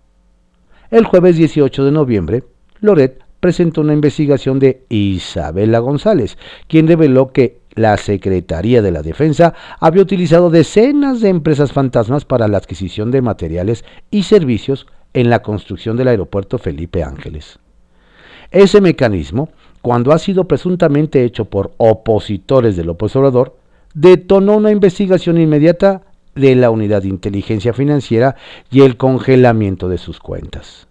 El 0.88 1.04
jueves 1.04 1.34
18 1.34 1.84
de 1.84 1.90
noviembre, 1.90 2.44
Loret 2.78 3.24
presentó 3.44 3.82
una 3.82 3.92
investigación 3.92 4.58
de 4.58 4.86
Isabela 4.88 5.78
González, 5.80 6.38
quien 6.66 6.88
reveló 6.88 7.30
que 7.30 7.60
la 7.74 7.98
Secretaría 7.98 8.80
de 8.80 8.90
la 8.90 9.02
Defensa 9.02 9.52
había 9.80 10.00
utilizado 10.00 10.48
decenas 10.48 11.20
de 11.20 11.28
empresas 11.28 11.70
fantasmas 11.70 12.24
para 12.24 12.48
la 12.48 12.56
adquisición 12.56 13.10
de 13.10 13.20
materiales 13.20 13.84
y 14.10 14.22
servicios 14.22 14.86
en 15.12 15.28
la 15.28 15.42
construcción 15.42 15.98
del 15.98 16.08
aeropuerto 16.08 16.56
Felipe 16.56 17.02
Ángeles. 17.02 17.58
Ese 18.50 18.80
mecanismo 18.80 19.50
cuando 19.82 20.12
ha 20.12 20.18
sido 20.18 20.48
presuntamente 20.48 21.22
hecho 21.22 21.44
por 21.44 21.72
opositores 21.76 22.76
del 22.76 22.88
Obrador, 22.88 23.58
detonó 23.92 24.56
una 24.56 24.70
investigación 24.70 25.36
inmediata 25.36 26.00
de 26.34 26.54
la 26.54 26.70
Unidad 26.70 27.02
de 27.02 27.08
Inteligencia 27.08 27.74
Financiera 27.74 28.36
y 28.70 28.80
el 28.80 28.96
congelamiento 28.96 29.90
de 29.90 29.98
sus 29.98 30.18
cuentas. 30.18 30.88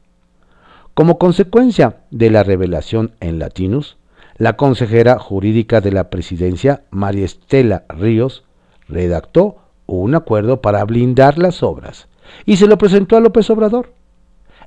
Como 0.94 1.18
consecuencia 1.18 1.98
de 2.12 2.30
la 2.30 2.44
revelación 2.44 3.14
en 3.20 3.40
Latinus, 3.40 3.98
la 4.38 4.58
consejera 4.58 5.18
jurídica 5.18 5.82
de 5.82 5.92
la 5.92 6.12
presidencia, 6.12 6.84
María 6.92 7.26
Estela 7.26 7.86
Ríos, 7.90 8.44
redactó 8.88 9.58
un 9.88 10.14
acuerdo 10.14 10.62
para 10.62 10.84
blindar 10.86 11.40
las 11.40 11.64
obras 11.64 12.08
y 12.46 12.58
se 12.58 12.68
lo 12.68 12.78
presentó 12.78 13.18
a 13.18 13.22
López 13.22 13.50
Obrador. 13.50 13.92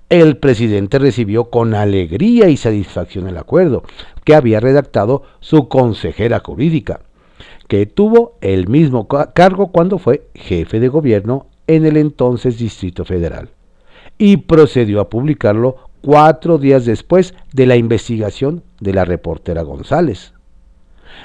El 0.08 0.36
presidente 0.38 0.98
recibió 0.98 1.50
con 1.50 1.74
alegría 1.74 2.48
y 2.48 2.56
satisfacción 2.56 3.28
el 3.28 3.38
acuerdo 3.38 3.84
que 4.24 4.34
había 4.34 4.58
redactado 4.58 5.22
su 5.38 5.68
consejera 5.68 6.40
jurídica, 6.44 7.00
que 7.68 7.86
tuvo 7.86 8.36
el 8.40 8.68
mismo 8.68 9.06
cargo 9.06 9.68
cuando 9.68 9.98
fue 9.98 10.28
jefe 10.34 10.80
de 10.80 10.88
gobierno 10.88 11.46
en 11.68 11.86
el 11.86 11.96
entonces 11.96 12.58
Distrito 12.58 13.04
Federal, 13.04 13.50
y 14.18 14.38
procedió 14.38 15.00
a 15.00 15.08
publicarlo 15.08 15.86
cuatro 16.06 16.56
días 16.56 16.86
después 16.86 17.34
de 17.52 17.66
la 17.66 17.76
investigación 17.76 18.62
de 18.80 18.94
la 18.94 19.04
reportera 19.04 19.62
González. 19.62 20.32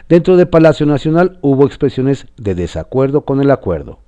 Dentro 0.09 0.35
de 0.35 0.45
Palacio 0.45 0.85
Nacional 0.85 1.37
hubo 1.41 1.65
expresiones 1.65 2.25
de 2.37 2.55
desacuerdo 2.55 3.21
con 3.21 3.41
el 3.41 3.51
acuerdo 3.51 3.99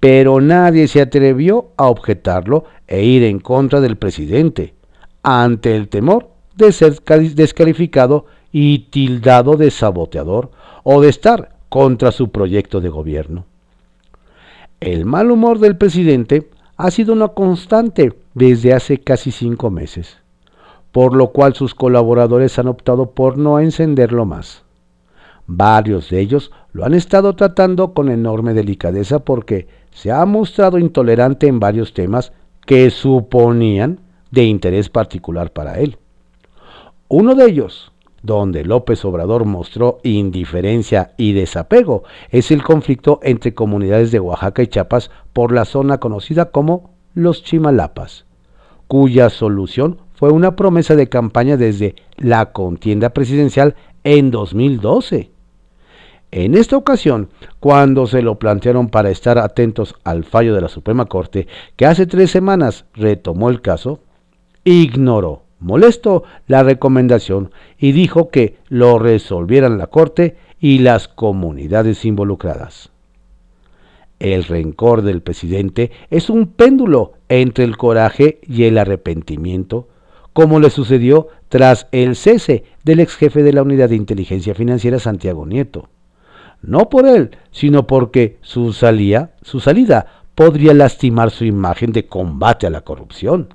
pero 0.00 0.40
nadie 0.40 0.88
se 0.88 1.00
atrevió 1.00 1.70
a 1.76 1.86
objetarlo 1.86 2.64
e 2.86 3.04
ir 3.04 3.22
en 3.24 3.40
contra 3.40 3.80
del 3.80 3.96
presidente, 3.96 4.74
ante 5.22 5.74
el 5.74 5.88
temor 5.88 6.30
de 6.54 6.72
ser 6.72 7.00
descalificado 7.34 8.26
y 8.52 8.90
tildado 8.90 9.56
de 9.56 9.70
saboteador 9.70 10.50
o 10.84 11.00
de 11.00 11.08
estar 11.08 11.56
contra 11.68 12.12
su 12.12 12.30
proyecto 12.30 12.80
de 12.80 12.88
gobierno. 12.88 13.46
El 14.80 15.04
mal 15.04 15.30
humor 15.30 15.58
del 15.58 15.76
presidente 15.76 16.48
ha 16.76 16.90
sido 16.90 17.12
una 17.12 17.28
constante 17.28 18.12
desde 18.34 18.74
hace 18.74 18.98
casi 18.98 19.30
cinco 19.30 19.70
meses, 19.70 20.18
por 20.92 21.14
lo 21.14 21.28
cual 21.28 21.54
sus 21.54 21.74
colaboradores 21.74 22.58
han 22.58 22.68
optado 22.68 23.10
por 23.12 23.38
no 23.38 23.58
encenderlo 23.60 24.26
más. 24.26 24.64
Varios 25.46 26.10
de 26.10 26.20
ellos 26.20 26.50
lo 26.72 26.84
han 26.84 26.94
estado 26.94 27.34
tratando 27.34 27.94
con 27.94 28.10
enorme 28.10 28.52
delicadeza 28.52 29.20
porque 29.20 29.68
se 29.90 30.10
ha 30.10 30.24
mostrado 30.26 30.78
intolerante 30.78 31.46
en 31.46 31.60
varios 31.60 31.94
temas 31.94 32.32
que 32.66 32.90
suponían 32.90 34.00
de 34.30 34.44
interés 34.44 34.88
particular 34.88 35.52
para 35.52 35.78
él. 35.78 35.98
Uno 37.08 37.34
de 37.34 37.46
ellos, 37.46 37.92
donde 38.26 38.64
López 38.64 39.04
Obrador 39.04 39.44
mostró 39.44 39.98
indiferencia 40.02 41.12
y 41.16 41.32
desapego, 41.32 42.02
es 42.30 42.50
el 42.50 42.62
conflicto 42.62 43.20
entre 43.22 43.54
comunidades 43.54 44.10
de 44.10 44.20
Oaxaca 44.20 44.62
y 44.62 44.66
Chiapas 44.66 45.10
por 45.32 45.52
la 45.52 45.64
zona 45.64 45.98
conocida 45.98 46.50
como 46.50 46.90
los 47.14 47.44
Chimalapas, 47.44 48.26
cuya 48.88 49.30
solución 49.30 49.98
fue 50.14 50.30
una 50.30 50.56
promesa 50.56 50.96
de 50.96 51.08
campaña 51.08 51.56
desde 51.56 51.94
la 52.16 52.52
contienda 52.52 53.10
presidencial 53.10 53.76
en 54.02 54.30
2012. 54.30 55.30
En 56.32 56.54
esta 56.56 56.76
ocasión, 56.76 57.30
cuando 57.60 58.06
se 58.06 58.22
lo 58.22 58.38
plantearon 58.40 58.88
para 58.88 59.10
estar 59.10 59.38
atentos 59.38 59.94
al 60.02 60.24
fallo 60.24 60.54
de 60.54 60.60
la 60.60 60.68
Suprema 60.68 61.06
Corte, 61.06 61.46
que 61.76 61.86
hace 61.86 62.06
tres 62.06 62.32
semanas 62.32 62.86
retomó 62.94 63.48
el 63.48 63.60
caso, 63.60 64.00
ignoró 64.64 65.45
molesto 65.60 66.24
la 66.46 66.62
recomendación 66.62 67.50
y 67.78 67.92
dijo 67.92 68.30
que 68.30 68.56
lo 68.68 68.98
resolvieran 68.98 69.78
la 69.78 69.86
Corte 69.86 70.36
y 70.60 70.78
las 70.78 71.08
comunidades 71.08 72.04
involucradas. 72.04 72.90
El 74.18 74.44
rencor 74.44 75.02
del 75.02 75.20
presidente 75.20 75.90
es 76.10 76.30
un 76.30 76.46
péndulo 76.46 77.12
entre 77.28 77.64
el 77.64 77.76
coraje 77.76 78.40
y 78.42 78.64
el 78.64 78.78
arrepentimiento, 78.78 79.88
como 80.32 80.58
le 80.58 80.70
sucedió 80.70 81.28
tras 81.48 81.86
el 81.92 82.16
cese 82.16 82.64
del 82.84 83.00
ex 83.00 83.14
jefe 83.16 83.42
de 83.42 83.52
la 83.52 83.62
Unidad 83.62 83.90
de 83.90 83.96
Inteligencia 83.96 84.54
Financiera 84.54 84.98
Santiago 84.98 85.46
Nieto. 85.46 85.88
No 86.62 86.88
por 86.88 87.06
él, 87.06 87.36
sino 87.50 87.86
porque 87.86 88.38
su, 88.40 88.72
salida, 88.72 89.32
su 89.42 89.60
salida 89.60 90.24
podría 90.34 90.74
lastimar 90.74 91.30
su 91.30 91.44
imagen 91.44 91.92
de 91.92 92.06
combate 92.06 92.66
a 92.66 92.70
la 92.70 92.80
corrupción. 92.80 93.54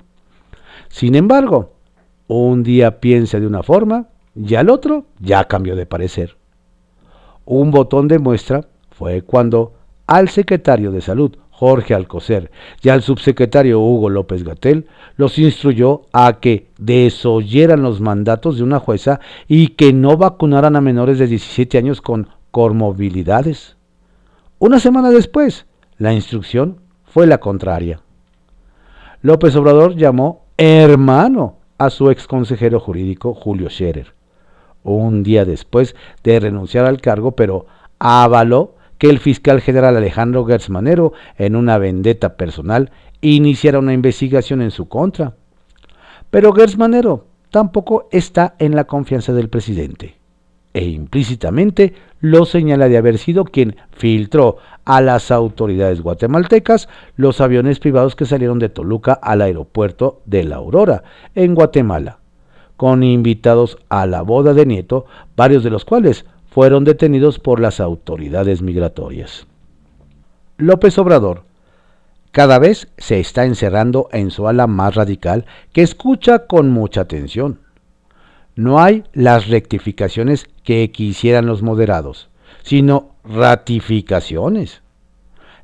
Sin 0.88 1.14
embargo, 1.14 1.71
un 2.38 2.62
día 2.62 3.00
piensa 3.00 3.40
de 3.40 3.46
una 3.46 3.62
forma 3.62 4.08
y 4.34 4.54
al 4.54 4.70
otro 4.70 5.06
ya 5.20 5.44
cambió 5.44 5.76
de 5.76 5.86
parecer. 5.86 6.36
Un 7.44 7.70
botón 7.70 8.08
de 8.08 8.18
muestra 8.18 8.66
fue 8.90 9.22
cuando 9.22 9.74
al 10.06 10.28
secretario 10.28 10.90
de 10.90 11.00
Salud, 11.00 11.36
Jorge 11.50 11.94
Alcocer, 11.94 12.50
y 12.82 12.88
al 12.88 13.02
subsecretario 13.02 13.80
Hugo 13.80 14.10
López 14.10 14.42
Gatel 14.42 14.86
los 15.16 15.38
instruyó 15.38 16.02
a 16.12 16.40
que 16.40 16.68
desoyeran 16.78 17.82
los 17.82 18.00
mandatos 18.00 18.56
de 18.56 18.64
una 18.64 18.78
jueza 18.78 19.20
y 19.46 19.68
que 19.68 19.92
no 19.92 20.16
vacunaran 20.16 20.76
a 20.76 20.80
menores 20.80 21.18
de 21.18 21.26
17 21.26 21.78
años 21.78 22.00
con 22.00 22.28
comorbilidades. 22.50 23.76
Una 24.58 24.80
semana 24.80 25.10
después, 25.10 25.66
la 25.98 26.12
instrucción 26.12 26.80
fue 27.04 27.26
la 27.26 27.38
contraria. 27.38 28.00
López 29.20 29.54
Obrador 29.54 29.94
llamó 29.96 30.46
hermano 30.56 31.61
a 31.84 31.90
su 31.90 32.10
ex 32.10 32.26
consejero 32.26 32.78
jurídico 32.78 33.34
Julio 33.34 33.68
Scherer, 33.68 34.14
un 34.84 35.22
día 35.22 35.44
después 35.44 35.96
de 36.22 36.38
renunciar 36.38 36.86
al 36.86 37.00
cargo, 37.00 37.32
pero 37.32 37.66
avaló 37.98 38.76
que 38.98 39.10
el 39.10 39.18
fiscal 39.18 39.60
general 39.60 39.96
Alejandro 39.96 40.44
Gersmanero, 40.44 41.12
en 41.38 41.56
una 41.56 41.78
vendetta 41.78 42.36
personal, 42.36 42.92
iniciara 43.20 43.80
una 43.80 43.94
investigación 43.94 44.62
en 44.62 44.70
su 44.70 44.88
contra. 44.88 45.34
Pero 46.30 46.52
Gersmanero 46.52 47.26
tampoco 47.50 48.08
está 48.12 48.54
en 48.58 48.76
la 48.76 48.84
confianza 48.84 49.32
del 49.32 49.48
presidente 49.48 50.21
e 50.74 50.84
implícitamente 50.84 51.94
lo 52.20 52.44
señala 52.44 52.88
de 52.88 52.96
haber 52.96 53.18
sido 53.18 53.44
quien 53.44 53.76
filtró 53.90 54.58
a 54.84 55.00
las 55.00 55.30
autoridades 55.30 56.00
guatemaltecas 56.00 56.88
los 57.16 57.40
aviones 57.40 57.78
privados 57.78 58.16
que 58.16 58.26
salieron 58.26 58.58
de 58.58 58.68
Toluca 58.68 59.12
al 59.12 59.42
aeropuerto 59.42 60.20
de 60.24 60.44
La 60.44 60.56
Aurora, 60.56 61.04
en 61.34 61.54
Guatemala, 61.54 62.18
con 62.76 63.02
invitados 63.02 63.78
a 63.88 64.06
la 64.06 64.22
boda 64.22 64.54
de 64.54 64.66
Nieto, 64.66 65.06
varios 65.36 65.62
de 65.62 65.70
los 65.70 65.84
cuales 65.84 66.26
fueron 66.50 66.84
detenidos 66.84 67.38
por 67.38 67.60
las 67.60 67.80
autoridades 67.80 68.62
migratorias. 68.62 69.46
López 70.58 70.98
Obrador 70.98 71.44
cada 72.32 72.58
vez 72.58 72.88
se 72.96 73.20
está 73.20 73.44
encerrando 73.44 74.08
en 74.10 74.30
su 74.30 74.48
ala 74.48 74.66
más 74.66 74.94
radical 74.94 75.44
que 75.72 75.82
escucha 75.82 76.46
con 76.46 76.70
mucha 76.70 77.02
atención 77.02 77.60
no 78.54 78.80
hay 78.80 79.04
las 79.12 79.48
rectificaciones 79.48 80.48
que 80.64 80.90
quisieran 80.90 81.46
los 81.46 81.62
moderados, 81.62 82.28
sino 82.62 83.16
ratificaciones. 83.24 84.82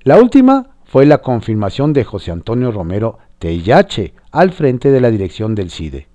La 0.02 0.16
última 0.16 0.70
fue 0.84 1.06
la 1.06 1.18
confirmación 1.18 1.92
de 1.92 2.04
José 2.04 2.30
Antonio 2.30 2.72
Romero 2.72 3.18
Tellache 3.38 4.14
al 4.30 4.52
frente 4.52 4.90
de 4.90 5.00
la 5.00 5.10
dirección 5.10 5.54
del 5.54 5.70
CIDE. 5.70 6.08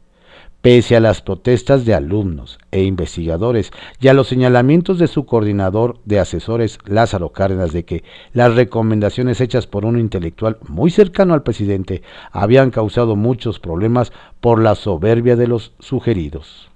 Pese 0.64 0.96
a 0.96 1.02
las 1.02 1.22
protestas 1.22 1.84
de 1.84 1.94
alumnos 1.94 2.58
e 2.72 2.84
investigadores 2.84 3.74
y 4.00 4.08
a 4.08 4.14
los 4.14 4.30
señalamientos 4.30 4.98
de 4.98 5.08
su 5.08 5.26
coordinador 5.26 6.00
de 6.06 6.22
asesores 6.22 6.80
Lázaro 6.86 7.34
Cárdenas 7.34 7.74
de 7.74 7.84
que 7.84 8.06
las 8.32 8.56
recomendaciones 8.56 9.42
hechas 9.42 9.68
por 9.68 9.84
un 9.84 10.00
intelectual 10.00 10.60
muy 10.70 10.90
cercano 10.90 11.34
al 11.34 11.44
presidente 11.44 12.02
habían 12.32 12.72
causado 12.72 13.18
muchos 13.18 13.60
problemas 13.60 14.14
por 14.40 14.62
la 14.62 14.76
soberbia 14.76 15.36
de 15.36 15.48
los 15.48 15.74
sugeridos. 15.80 16.70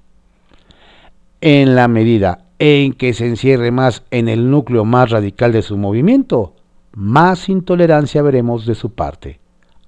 En 1.40 1.74
la 1.74 1.88
medida 1.88 2.44
en 2.60 2.92
que 2.92 3.14
se 3.14 3.26
encierre 3.26 3.72
más 3.72 4.04
en 4.12 4.28
el 4.28 4.52
núcleo 4.52 4.84
más 4.84 5.12
radical 5.12 5.54
de 5.54 5.62
su 5.62 5.78
movimiento, 5.78 6.56
más 6.92 7.48
intolerancia 7.48 8.22
veremos 8.22 8.66
de 8.66 8.76
su 8.76 8.92
parte, 8.92 9.40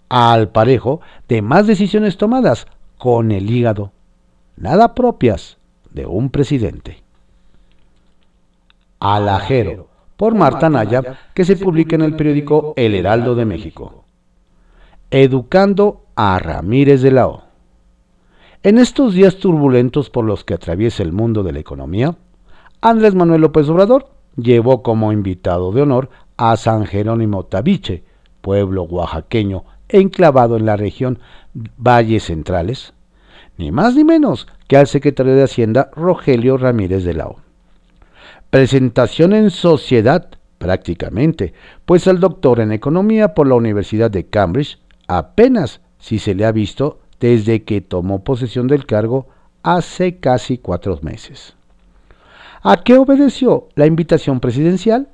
al 0.08 0.52
parejo 0.52 1.02
de 1.28 1.42
más 1.42 1.68
decisiones 1.68 2.16
tomadas 2.16 2.66
con 3.00 3.32
el 3.32 3.50
hígado, 3.50 3.94
nada 4.58 4.94
propias 4.94 5.58
de 5.90 6.06
un 6.06 6.30
presidente. 6.30 7.02
Alajero, 9.00 9.88
por 10.18 10.36
Marta 10.36 10.70
Naya, 10.70 11.18
que 11.34 11.46
se 11.46 11.56
publica 11.56 11.96
en 11.96 12.02
el 12.02 12.18
periódico 12.18 12.74
El 12.76 12.94
Heraldo 12.94 13.36
de 13.36 13.46
México. 13.46 14.04
Educando 15.12 16.04
a 16.16 16.40
Ramírez 16.40 17.02
de 17.02 17.12
la 17.12 17.28
O. 17.28 17.44
En 18.64 18.78
estos 18.78 19.14
días 19.14 19.38
turbulentos 19.38 20.10
por 20.10 20.26
los 20.26 20.44
que 20.44 20.56
atraviesa 20.56 21.02
el 21.02 21.14
mundo 21.14 21.42
de 21.42 21.54
la 21.54 21.60
economía, 21.60 22.18
Andrés 22.82 23.16
Manuel 23.16 23.40
López 23.40 23.70
Obrador 23.70 24.10
llevó 24.36 24.84
como 24.84 25.14
invitado 25.14 25.72
de 25.72 25.84
honor 25.84 26.10
a 26.36 26.58
San 26.58 26.86
Jerónimo 26.86 27.46
Tabiche, 27.46 28.04
pueblo 28.42 28.84
oaxaqueño 28.84 29.64
enclavado 29.90 30.58
en 30.58 30.66
la 30.66 30.78
región 30.78 31.20
Valles 31.78 32.24
Centrales, 32.24 32.94
ni 33.58 33.72
más 33.72 33.96
ni 33.96 34.04
menos 34.04 34.48
que 34.68 34.78
al 34.78 34.88
secretario 34.88 35.36
de 35.36 35.44
Hacienda 35.44 35.90
Rogelio 35.96 36.58
Ramírez 36.58 37.04
de 37.04 37.14
Lao. 37.14 37.38
Presentación 38.50 39.34
en 39.34 39.50
sociedad, 39.50 40.30
prácticamente, 40.58 41.54
pues 41.86 42.08
al 42.08 42.20
doctor 42.20 42.60
en 42.60 42.72
economía 42.72 43.34
por 43.34 43.48
la 43.48 43.56
Universidad 43.56 44.10
de 44.10 44.26
Cambridge 44.26 44.80
apenas 45.08 45.82
si 46.00 46.20
se 46.20 46.36
le 46.36 46.46
ha 46.46 46.52
visto 46.52 47.00
desde 47.20 47.64
que 47.64 47.82
tomó 47.82 48.24
posesión 48.24 48.68
del 48.68 48.86
cargo 48.86 49.28
hace 49.64 50.18
casi 50.18 50.58
cuatro 50.58 50.98
meses. 51.02 51.56
¿A 52.62 52.84
qué 52.84 52.98
obedeció 52.98 53.70
la 53.76 53.86
invitación 53.86 54.40
presidencial? 54.40 55.10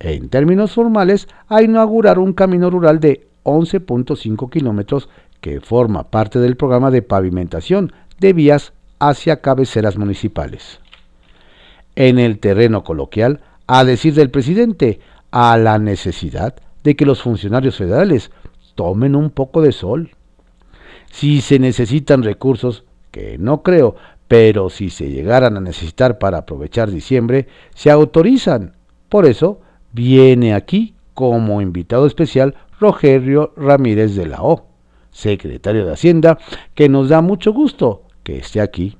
En 0.00 0.28
términos 0.28 0.72
formales, 0.72 1.28
a 1.48 1.62
inaugurar 1.62 2.18
un 2.18 2.32
camino 2.32 2.70
rural 2.70 3.00
de 3.00 3.28
11.5 3.44 4.50
kilómetros 4.50 5.08
que 5.40 5.60
forma 5.60 6.10
parte 6.10 6.38
del 6.38 6.56
programa 6.56 6.90
de 6.90 7.02
pavimentación 7.02 7.92
de 8.18 8.32
vías 8.32 8.72
hacia 8.98 9.40
cabeceras 9.40 9.98
municipales. 9.98 10.80
En 11.96 12.18
el 12.18 12.38
terreno 12.38 12.84
coloquial, 12.84 13.40
a 13.66 13.84
decir 13.84 14.14
del 14.14 14.30
presidente, 14.30 15.00
a 15.30 15.56
la 15.56 15.78
necesidad 15.78 16.54
de 16.84 16.94
que 16.94 17.06
los 17.06 17.22
funcionarios 17.22 17.76
federales 17.76 18.30
tomen 18.74 19.16
un 19.16 19.30
poco 19.30 19.60
de 19.60 19.72
sol. 19.72 20.10
Si 21.10 21.40
se 21.40 21.58
necesitan 21.58 22.22
recursos, 22.22 22.84
que 23.10 23.36
no 23.38 23.62
creo, 23.62 23.96
pero 24.28 24.70
si 24.70 24.88
se 24.88 25.10
llegaran 25.10 25.56
a 25.56 25.60
necesitar 25.60 26.18
para 26.18 26.38
aprovechar 26.38 26.90
diciembre, 26.90 27.48
se 27.74 27.90
autorizan. 27.90 28.76
Por 29.08 29.26
eso 29.26 29.60
viene 29.92 30.54
aquí 30.54 30.94
como 31.12 31.60
invitado 31.60 32.06
especial 32.06 32.54
Rogerio 32.82 33.54
Ramírez 33.56 34.14
de 34.16 34.26
la 34.26 34.42
O 34.42 34.72
secretario 35.12 35.86
de 35.86 35.92
Hacienda, 35.92 36.38
que 36.74 36.88
nos 36.88 37.08
da 37.10 37.20
mucho 37.20 37.52
gusto 37.52 38.02
que 38.22 38.38
esté 38.38 38.60
aquí. 38.60 38.96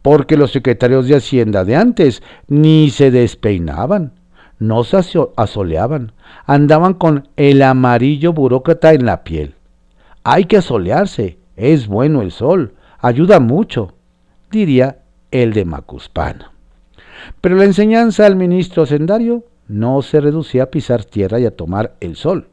Porque 0.00 0.36
los 0.36 0.50
secretarios 0.50 1.06
de 1.06 1.16
Hacienda 1.16 1.64
de 1.64 1.76
antes 1.76 2.22
ni 2.48 2.90
se 2.90 3.10
despeinaban, 3.10 4.14
no 4.58 4.84
se 4.84 4.98
asoleaban, 5.36 6.12
andaban 6.46 6.94
con 6.94 7.28
el 7.36 7.62
amarillo 7.62 8.32
burócrata 8.32 8.92
en 8.94 9.06
la 9.06 9.22
piel. 9.22 9.54
Hay 10.24 10.46
que 10.46 10.56
asolearse, 10.56 11.38
es 11.56 11.86
bueno 11.86 12.22
el 12.22 12.32
sol, 12.32 12.74
ayuda 12.98 13.38
mucho, 13.38 13.94
diría 14.50 14.98
el 15.30 15.52
de 15.52 15.64
Macuspana. 15.64 16.52
Pero 17.40 17.56
la 17.56 17.64
enseñanza 17.64 18.26
al 18.26 18.36
ministro 18.36 18.86
sendario 18.86 19.44
no 19.68 20.02
se 20.02 20.20
reducía 20.20 20.64
a 20.64 20.70
pisar 20.70 21.04
tierra 21.04 21.38
y 21.38 21.46
a 21.46 21.56
tomar 21.56 21.94
el 22.00 22.16
sol. 22.16 22.48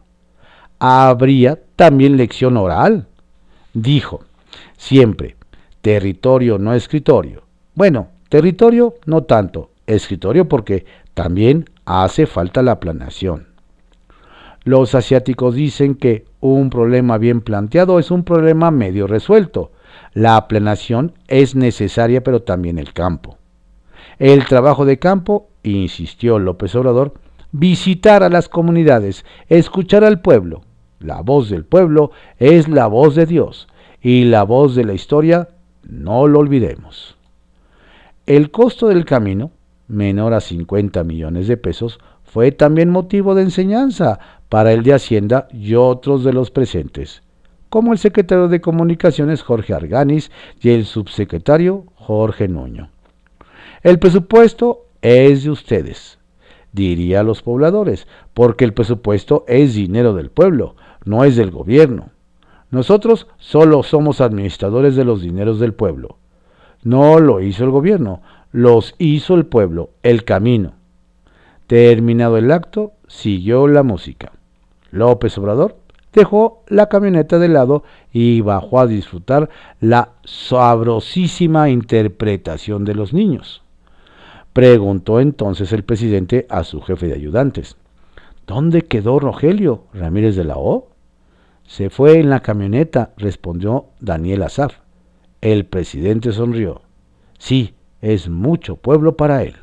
Habría 0.80 1.60
también 1.76 2.18
lección 2.18 2.58
oral. 2.58 3.08
Dijo, 3.74 4.24
siempre, 4.78 5.36
territorio 5.82 6.58
no 6.58 6.74
escritorio. 6.74 7.44
Bueno, 7.76 8.08
territorio 8.30 8.96
no 9.06 9.24
tanto, 9.24 9.72
escritorio 9.86 10.48
porque 10.48 10.86
también 11.14 11.70
hace 11.86 12.26
falta 12.26 12.62
la 12.62 12.80
planeación. 12.80 13.48
Los 14.64 14.96
asiáticos 14.96 15.56
dicen 15.56 15.96
que 15.96 16.26
un 16.40 16.70
problema 16.70 17.18
bien 17.18 17.42
planteado 17.42 18.00
es 18.00 18.12
un 18.12 18.24
problema 18.24 18.72
medio 18.72 19.08
resuelto. 19.08 19.72
La 20.14 20.48
planeación 20.48 21.14
es 21.28 21.56
necesaria, 21.56 22.24
pero 22.24 22.42
también 22.44 22.78
el 22.78 22.94
campo. 22.94 23.38
El 24.18 24.46
trabajo 24.46 24.86
de 24.86 25.00
campo, 25.00 25.50
insistió 25.64 26.40
López 26.40 26.76
Obrador, 26.76 27.14
visitar 27.52 28.24
a 28.24 28.30
las 28.30 28.50
comunidades, 28.50 29.26
escuchar 29.48 30.04
al 30.04 30.22
pueblo. 30.22 30.62
La 31.00 31.22
voz 31.22 31.50
del 31.50 31.64
pueblo 31.64 32.12
es 32.38 32.68
la 32.68 32.88
voz 32.88 33.16
de 33.16 33.26
Dios 33.26 33.68
y 34.02 34.26
la 34.26 34.44
voz 34.44 34.76
de 34.76 34.84
la 34.84 34.94
historia 34.94 35.50
no 35.84 36.28
lo 36.28 36.40
olvidemos. 36.40 37.18
El 38.26 38.52
costo 38.52 38.90
del 38.90 39.06
camino, 39.06 39.52
menor 39.88 40.34
a 40.34 40.42
50 40.42 41.04
millones 41.04 41.48
de 41.48 41.58
pesos, 41.58 42.00
fue 42.24 42.52
también 42.52 42.90
motivo 42.90 43.34
de 43.34 43.42
enseñanza 43.44 44.20
para 44.50 44.72
el 44.72 44.84
de 44.84 44.94
Hacienda 44.94 45.48
y 45.52 45.76
otros 45.76 46.24
de 46.24 46.34
los 46.34 46.52
presentes, 46.52 47.24
como 47.70 47.94
el 47.94 47.98
secretario 47.98 48.48
de 48.48 48.62
Comunicaciones 48.62 49.42
Jorge 49.42 49.74
Arganis 49.74 50.32
y 50.62 50.70
el 50.70 50.86
subsecretario 50.86 51.86
Jorge 51.96 52.48
Nuño. 52.48 52.90
El 53.84 54.00
presupuesto 54.00 54.86
es 55.02 55.44
de 55.44 55.52
ustedes, 55.52 56.20
diría 56.72 57.22
a 57.22 57.24
los 57.24 57.42
pobladores, 57.42 58.08
porque 58.34 58.66
el 58.66 58.74
presupuesto 58.74 59.46
es 59.48 59.74
dinero 59.74 60.14
del 60.14 60.30
pueblo, 60.30 60.76
no 61.06 61.24
es 61.24 61.36
del 61.36 61.52
gobierno. 61.52 62.10
Nosotros 62.72 63.28
solo 63.38 63.84
somos 63.84 64.22
administradores 64.22 64.96
de 64.96 65.06
los 65.06 65.22
dineros 65.22 65.60
del 65.60 65.74
pueblo. 65.74 66.18
No 66.84 67.20
lo 67.20 67.42
hizo 67.42 67.64
el 67.64 67.72
gobierno, 67.72 68.22
los 68.52 68.96
hizo 68.98 69.36
el 69.36 69.46
pueblo, 69.46 69.90
el 70.04 70.24
camino. 70.24 70.74
Terminado 71.68 72.38
el 72.38 72.52
acto, 72.52 72.94
siguió 73.08 73.68
la 73.68 73.84
música. 73.84 74.32
López 74.92 75.38
Obrador 75.38 75.78
dejó 76.14 76.64
la 76.68 76.88
camioneta 76.90 77.40
de 77.40 77.50
lado 77.50 77.84
y 78.12 78.42
bajó 78.42 78.80
a 78.80 78.88
disfrutar 78.88 79.50
la 79.80 80.10
sabrosísima 80.24 81.70
interpretación 81.70 82.86
de 82.86 82.96
los 82.96 83.14
niños. 83.14 83.62
Preguntó 84.54 85.20
entonces 85.20 85.72
el 85.74 85.84
presidente 85.84 86.48
a 86.50 86.64
su 86.64 86.82
jefe 86.82 87.08
de 87.08 87.14
ayudantes. 87.14 87.78
¿Dónde 88.50 88.82
quedó 88.82 89.20
Rogelio 89.20 89.84
Ramírez 89.94 90.36
de 90.36 90.44
la 90.44 90.58
O? 90.58 90.88
Se 91.68 91.92
fue 91.92 92.20
en 92.20 92.32
la 92.32 92.40
camioneta, 92.40 93.14
respondió 93.16 93.86
Daniel 94.00 94.42
Azaf. 94.42 94.78
El 95.40 95.68
presidente 95.68 96.32
sonrió. 96.32 96.82
Sí, 97.38 97.76
es 98.02 98.28
mucho 98.28 98.78
pueblo 98.78 99.16
para 99.16 99.44
él. 99.44 99.54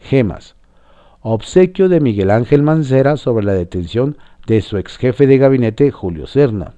Gemas. 0.00 0.56
Obsequio 1.20 1.88
de 1.88 2.00
Miguel 2.00 2.32
Ángel 2.32 2.64
Mancera 2.64 3.16
sobre 3.16 3.46
la 3.46 3.52
detención 3.52 4.18
de 4.48 4.60
su 4.60 4.76
ex 4.76 4.96
jefe 4.96 5.28
de 5.28 5.38
gabinete, 5.38 5.92
Julio 5.92 6.26
Serna. 6.26 6.74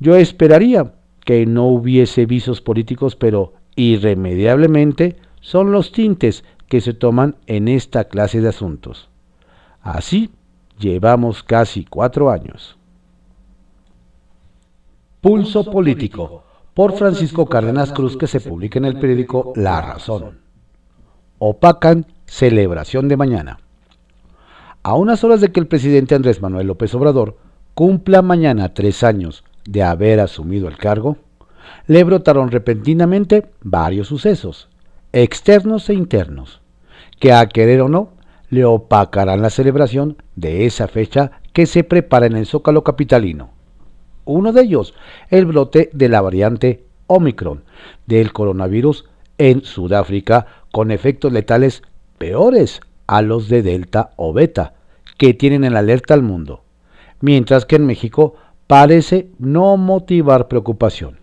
Yo 0.00 0.16
esperaría 0.16 0.94
que 1.24 1.46
no 1.46 1.68
hubiese 1.68 2.26
visos 2.26 2.60
políticos, 2.60 3.14
pero 3.14 3.52
irremediablemente 3.76 5.14
son 5.40 5.70
los 5.70 5.92
tintes 5.92 6.42
que 6.68 6.80
se 6.80 6.92
toman 6.92 7.36
en 7.46 7.68
esta 7.68 8.08
clase 8.08 8.40
de 8.40 8.48
asuntos. 8.48 9.13
Así 9.84 10.30
llevamos 10.78 11.42
casi 11.42 11.84
cuatro 11.84 12.30
años. 12.30 12.78
Pulso 15.20 15.70
Político, 15.70 16.42
por 16.72 16.96
Francisco 16.96 17.46
Cárdenas 17.46 17.92
Cruz, 17.92 18.16
que 18.16 18.26
se 18.26 18.40
publica 18.40 18.78
en 18.78 18.86
el 18.86 18.98
periódico 18.98 19.52
La 19.54 19.80
Razón. 19.82 20.38
Opacan 21.38 22.06
celebración 22.24 23.08
de 23.08 23.16
mañana. 23.18 23.58
A 24.82 24.94
unas 24.94 25.22
horas 25.22 25.42
de 25.42 25.52
que 25.52 25.60
el 25.60 25.66
presidente 25.66 26.14
Andrés 26.14 26.40
Manuel 26.40 26.66
López 26.66 26.94
Obrador 26.94 27.36
cumpla 27.74 28.22
mañana 28.22 28.72
tres 28.72 29.02
años 29.02 29.44
de 29.66 29.82
haber 29.82 30.18
asumido 30.18 30.66
el 30.66 30.78
cargo, 30.78 31.18
le 31.86 32.04
brotaron 32.04 32.50
repentinamente 32.50 33.50
varios 33.62 34.08
sucesos 34.08 34.68
externos 35.12 35.88
e 35.90 35.94
internos, 35.94 36.60
que 37.20 37.32
a 37.32 37.46
querer 37.46 37.82
o 37.82 37.88
no 37.88 38.13
le 38.54 38.64
opacarán 38.64 39.42
la 39.42 39.50
celebración 39.50 40.22
de 40.36 40.64
esa 40.64 40.86
fecha 40.88 41.42
que 41.52 41.66
se 41.66 41.84
prepara 41.84 42.26
en 42.26 42.36
el 42.36 42.46
Zócalo 42.46 42.84
Capitalino. 42.84 43.50
Uno 44.24 44.52
de 44.52 44.62
ellos, 44.62 44.94
el 45.28 45.44
brote 45.44 45.90
de 45.92 46.08
la 46.08 46.20
variante 46.20 46.84
Omicron 47.06 47.64
del 48.06 48.32
coronavirus 48.32 49.06
en 49.38 49.64
Sudáfrica 49.64 50.46
con 50.72 50.90
efectos 50.90 51.32
letales 51.32 51.82
peores 52.16 52.80
a 53.06 53.22
los 53.22 53.48
de 53.48 53.62
Delta 53.62 54.12
o 54.16 54.32
Beta, 54.32 54.74
que 55.18 55.34
tienen 55.34 55.64
en 55.64 55.76
alerta 55.76 56.14
al 56.14 56.22
mundo, 56.22 56.62
mientras 57.20 57.66
que 57.66 57.76
en 57.76 57.86
México 57.86 58.34
parece 58.66 59.28
no 59.38 59.76
motivar 59.76 60.48
preocupación. 60.48 61.18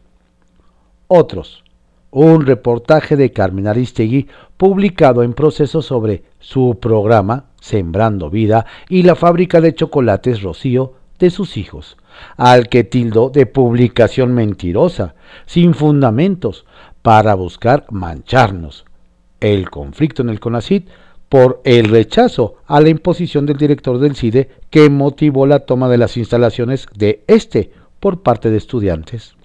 Otros, 1.08 1.64
un 2.12 2.46
reportaje 2.46 3.16
de 3.16 3.32
Carmen 3.32 3.68
Aristegui 3.68 4.28
publicado 4.58 5.24
en 5.24 5.34
proceso 5.34 5.82
sobre 5.82 6.24
su 6.40 6.78
programa 6.80 7.46
Sembrando 7.60 8.30
Vida 8.30 8.66
y 8.90 9.04
la 9.04 9.16
fábrica 9.16 9.62
de 9.62 9.74
chocolates 9.74 10.42
Rocío 10.42 10.94
de 11.18 11.30
sus 11.30 11.58
hijos, 11.58 11.98
al 12.36 12.68
que 12.68 12.84
tildó 12.84 13.30
de 13.30 13.46
publicación 13.46 14.34
mentirosa, 14.34 15.16
sin 15.46 15.74
fundamentos, 15.74 16.66
para 17.02 17.34
buscar 17.34 17.86
mancharnos. 17.90 18.86
El 19.40 19.70
conflicto 19.70 20.22
en 20.22 20.30
el 20.30 20.40
CONACID 20.40 20.84
por 21.30 21.62
el 21.64 21.86
rechazo 21.86 22.56
a 22.68 22.82
la 22.82 22.90
imposición 22.90 23.46
del 23.46 23.58
director 23.58 23.98
del 24.00 24.16
CIDE 24.16 24.50
que 24.70 24.90
motivó 24.90 25.48
la 25.48 25.60
toma 25.60 25.88
de 25.90 25.98
las 25.98 26.18
instalaciones 26.18 26.88
de 26.94 27.24
este 27.28 27.72
por 28.00 28.22
parte 28.22 28.50
de 28.50 28.58
estudiantes 28.58 29.36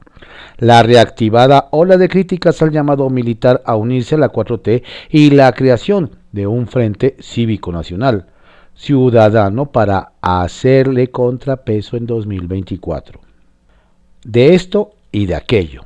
la 0.59 0.83
reactivada 0.83 1.69
ola 1.71 1.97
de 1.97 2.09
críticas 2.09 2.63
al 2.63 2.71
llamado 2.71 3.09
militar 3.11 3.63
a 3.67 3.77
unirse 3.77 4.15
a 4.15 4.19
la 4.19 4.33
4T 4.33 4.83
y 5.11 5.31
la 5.31 5.53
creación 5.53 6.11
de 6.33 6.47
un 6.47 6.67
Frente 6.67 7.17
Cívico 7.21 7.73
Nacional 7.73 8.27
ciudadano 8.77 9.73
para 9.73 10.13
hacerle 10.21 11.09
contrapeso 11.09 11.97
en 11.97 12.07
2024. 12.07 13.21
De 14.25 14.55
esto 14.55 14.93
y 15.13 15.27
de 15.27 15.35
aquello. 15.35 15.83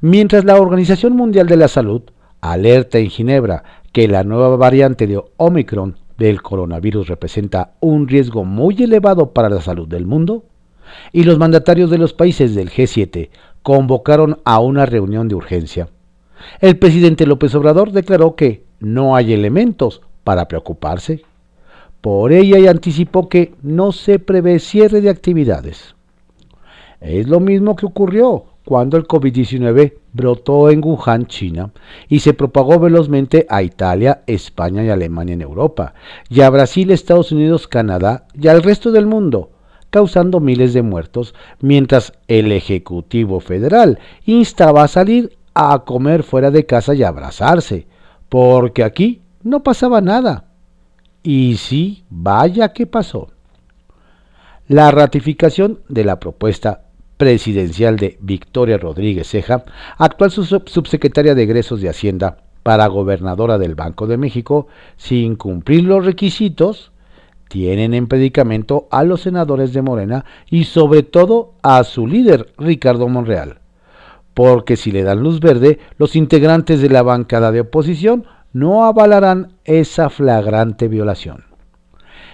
Mientras 0.00 0.44
la 0.44 0.56
Organización 0.56 1.14
Mundial 1.14 1.46
de 1.46 1.56
la 1.56 1.68
Salud 1.68 2.02
alerta 2.40 2.98
en 2.98 3.10
Ginebra 3.10 3.64
que 3.92 4.08
la 4.08 4.24
nueva 4.24 4.56
variante 4.56 5.06
de 5.06 5.22
Omicron 5.36 5.96
del 6.16 6.40
coronavirus 6.40 7.08
representa 7.08 7.72
un 7.80 8.08
riesgo 8.08 8.44
muy 8.44 8.82
elevado 8.82 9.32
para 9.32 9.48
la 9.48 9.60
salud 9.60 9.86
del 9.86 10.06
mundo, 10.06 10.44
y 11.12 11.24
los 11.24 11.38
mandatarios 11.38 11.90
de 11.90 11.98
los 11.98 12.12
países 12.12 12.54
del 12.54 12.70
G7 12.70 13.30
convocaron 13.68 14.38
a 14.46 14.60
una 14.60 14.86
reunión 14.86 15.28
de 15.28 15.34
urgencia. 15.34 15.90
El 16.58 16.78
presidente 16.78 17.26
López 17.26 17.54
Obrador 17.54 17.92
declaró 17.92 18.34
que 18.34 18.64
no 18.80 19.14
hay 19.14 19.34
elementos 19.34 20.00
para 20.24 20.48
preocuparse. 20.48 21.20
Por 22.00 22.32
ella 22.32 22.58
y 22.58 22.66
anticipó 22.66 23.28
que 23.28 23.52
no 23.60 23.92
se 23.92 24.20
prevé 24.20 24.58
cierre 24.58 25.02
de 25.02 25.10
actividades. 25.10 25.94
Es 27.02 27.28
lo 27.28 27.40
mismo 27.40 27.76
que 27.76 27.84
ocurrió 27.84 28.44
cuando 28.64 28.96
el 28.96 29.06
COVID-19 29.06 29.98
brotó 30.14 30.70
en 30.70 30.82
Wuhan, 30.82 31.26
China, 31.26 31.70
y 32.08 32.20
se 32.20 32.32
propagó 32.32 32.80
velozmente 32.80 33.44
a 33.50 33.62
Italia, 33.62 34.22
España 34.26 34.82
y 34.82 34.88
Alemania 34.88 35.34
en 35.34 35.42
Europa, 35.42 35.92
y 36.30 36.40
a 36.40 36.48
Brasil, 36.48 36.90
Estados 36.90 37.32
Unidos, 37.32 37.68
Canadá 37.68 38.28
y 38.32 38.48
al 38.48 38.62
resto 38.62 38.92
del 38.92 39.04
mundo, 39.04 39.50
causando 39.90 40.40
miles 40.40 40.72
de 40.74 40.82
muertos, 40.82 41.34
mientras 41.60 42.12
el 42.26 42.52
Ejecutivo 42.52 43.40
Federal 43.40 43.98
instaba 44.24 44.82
a 44.82 44.88
salir 44.88 45.36
a 45.54 45.84
comer 45.84 46.22
fuera 46.22 46.50
de 46.50 46.66
casa 46.66 46.94
y 46.94 47.02
abrazarse, 47.02 47.86
porque 48.28 48.84
aquí 48.84 49.22
no 49.42 49.62
pasaba 49.62 50.00
nada. 50.00 50.44
Y 51.22 51.56
sí, 51.56 52.04
vaya 52.10 52.72
que 52.72 52.86
pasó. 52.86 53.28
La 54.68 54.90
ratificación 54.90 55.80
de 55.88 56.04
la 56.04 56.20
propuesta 56.20 56.82
presidencial 57.16 57.96
de 57.96 58.16
Victoria 58.20 58.78
Rodríguez 58.78 59.28
Ceja, 59.28 59.64
actual 59.96 60.30
subsecretaria 60.30 61.34
de 61.34 61.42
egresos 61.42 61.80
de 61.80 61.88
Hacienda 61.88 62.38
para 62.62 62.86
gobernadora 62.86 63.58
del 63.58 63.74
Banco 63.74 64.06
de 64.06 64.16
México, 64.16 64.68
sin 64.96 65.36
cumplir 65.36 65.84
los 65.84 66.04
requisitos, 66.04 66.92
tienen 67.48 67.94
en 67.94 68.06
predicamento 68.06 68.86
a 68.90 69.04
los 69.04 69.22
senadores 69.22 69.72
de 69.72 69.82
Morena 69.82 70.24
y 70.50 70.64
sobre 70.64 71.02
todo 71.02 71.54
a 71.62 71.82
su 71.84 72.06
líder, 72.06 72.52
Ricardo 72.58 73.08
Monreal. 73.08 73.60
Porque 74.34 74.76
si 74.76 74.92
le 74.92 75.02
dan 75.02 75.20
luz 75.20 75.40
verde, 75.40 75.78
los 75.96 76.14
integrantes 76.14 76.80
de 76.80 76.90
la 76.90 77.02
bancada 77.02 77.50
de 77.50 77.60
oposición 77.60 78.26
no 78.52 78.84
avalarán 78.84 79.52
esa 79.64 80.10
flagrante 80.10 80.88
violación. 80.88 81.44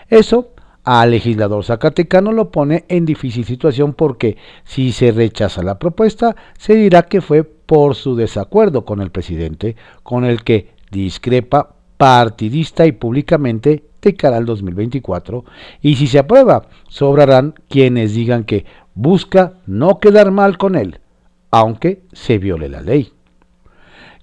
Eso 0.08 0.50
al 0.84 1.12
legislador 1.12 1.64
zacatecano 1.64 2.30
lo 2.30 2.50
pone 2.50 2.84
en 2.88 3.06
difícil 3.06 3.46
situación 3.46 3.94
porque 3.94 4.36
si 4.64 4.92
se 4.92 5.12
rechaza 5.12 5.62
la 5.62 5.78
propuesta, 5.78 6.36
se 6.58 6.74
dirá 6.74 7.04
que 7.04 7.22
fue 7.22 7.42
por 7.42 7.94
su 7.94 8.14
desacuerdo 8.14 8.84
con 8.84 9.00
el 9.00 9.10
presidente, 9.10 9.76
con 10.02 10.24
el 10.26 10.44
que 10.44 10.74
discrepa 10.90 11.74
partidista 11.96 12.84
y 12.84 12.92
públicamente 12.92 13.82
cara 14.12 14.36
al 14.36 14.44
2024, 14.44 15.44
y 15.80 15.96
si 15.96 16.06
se 16.06 16.18
aprueba, 16.18 16.66
sobrarán 16.88 17.54
quienes 17.70 18.14
digan 18.14 18.44
que 18.44 18.66
busca 18.94 19.54
no 19.66 19.98
quedar 19.98 20.30
mal 20.30 20.58
con 20.58 20.76
él, 20.76 21.00
aunque 21.50 22.02
se 22.12 22.36
viole 22.36 22.68
la 22.68 22.82
ley. 22.82 23.10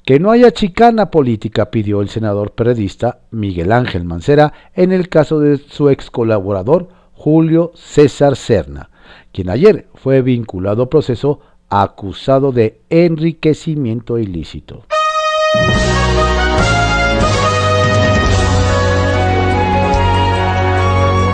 Que 0.06 0.20
no 0.20 0.30
haya 0.30 0.52
chicana 0.52 1.10
política, 1.10 1.72
pidió 1.72 2.02
el 2.02 2.10
senador 2.10 2.52
periodista 2.52 3.22
Miguel 3.32 3.72
Ángel 3.72 4.04
Mancera 4.04 4.54
en 4.76 4.91
el 4.91 5.10
caso 5.10 5.39
de 5.39 5.58
su 5.58 5.89
ex 5.89 6.12
colaborador 6.12 6.89
Julio 7.13 7.72
César 7.76 8.36
Serna, 8.36 8.89
quien 9.32 9.50
ayer 9.50 9.88
fue 9.96 10.22
vinculado 10.22 10.84
a 10.84 10.89
proceso 10.89 11.39
acusado 11.70 12.52
de 12.52 12.82
enriquecimiento 12.89 14.17
ilícito. 14.17 14.86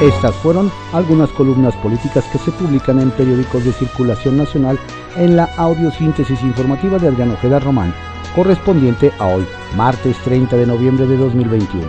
Estas 0.01 0.35
fueron 0.35 0.71
algunas 0.93 1.31
columnas 1.31 1.75
políticas 1.77 2.23
que 2.25 2.37
se 2.37 2.51
publican 2.51 2.99
en 2.99 3.09
periódicos 3.09 3.65
de 3.65 3.73
circulación 3.73 4.37
nacional 4.37 4.77
en 5.15 5.35
la 5.35 5.45
audiosíntesis 5.57 6.39
informativa 6.43 6.99
de 6.99 7.07
Adriano 7.07 7.33
Ojeda 7.33 7.59
Román, 7.59 7.95
correspondiente 8.35 9.11
a 9.17 9.25
hoy, 9.25 9.47
martes 9.75 10.15
30 10.19 10.55
de 10.55 10.67
noviembre 10.67 11.07
de 11.07 11.17
2021. 11.17 11.87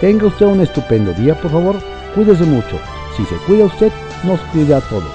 Tenga 0.00 0.28
usted 0.28 0.46
un 0.46 0.62
estupendo 0.62 1.12
día, 1.12 1.38
por 1.38 1.50
favor, 1.50 1.76
cuídese 2.14 2.44
mucho. 2.44 2.78
Si 3.14 3.26
se 3.26 3.36
cuida 3.46 3.66
usted, 3.66 3.92
nos 4.22 4.40
cuida 4.52 4.78
a 4.78 4.80
todos. 4.80 5.12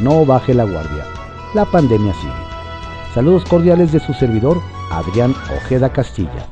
No 0.00 0.24
baje 0.24 0.54
la 0.54 0.64
guardia. 0.64 1.04
La 1.52 1.66
pandemia 1.66 2.14
sigue. 2.14 2.32
Saludos 3.14 3.44
cordiales 3.44 3.92
de 3.92 4.00
su 4.00 4.14
servidor, 4.14 4.62
Adrián 4.90 5.34
Ojeda 5.54 5.92
Castilla. 5.92 6.48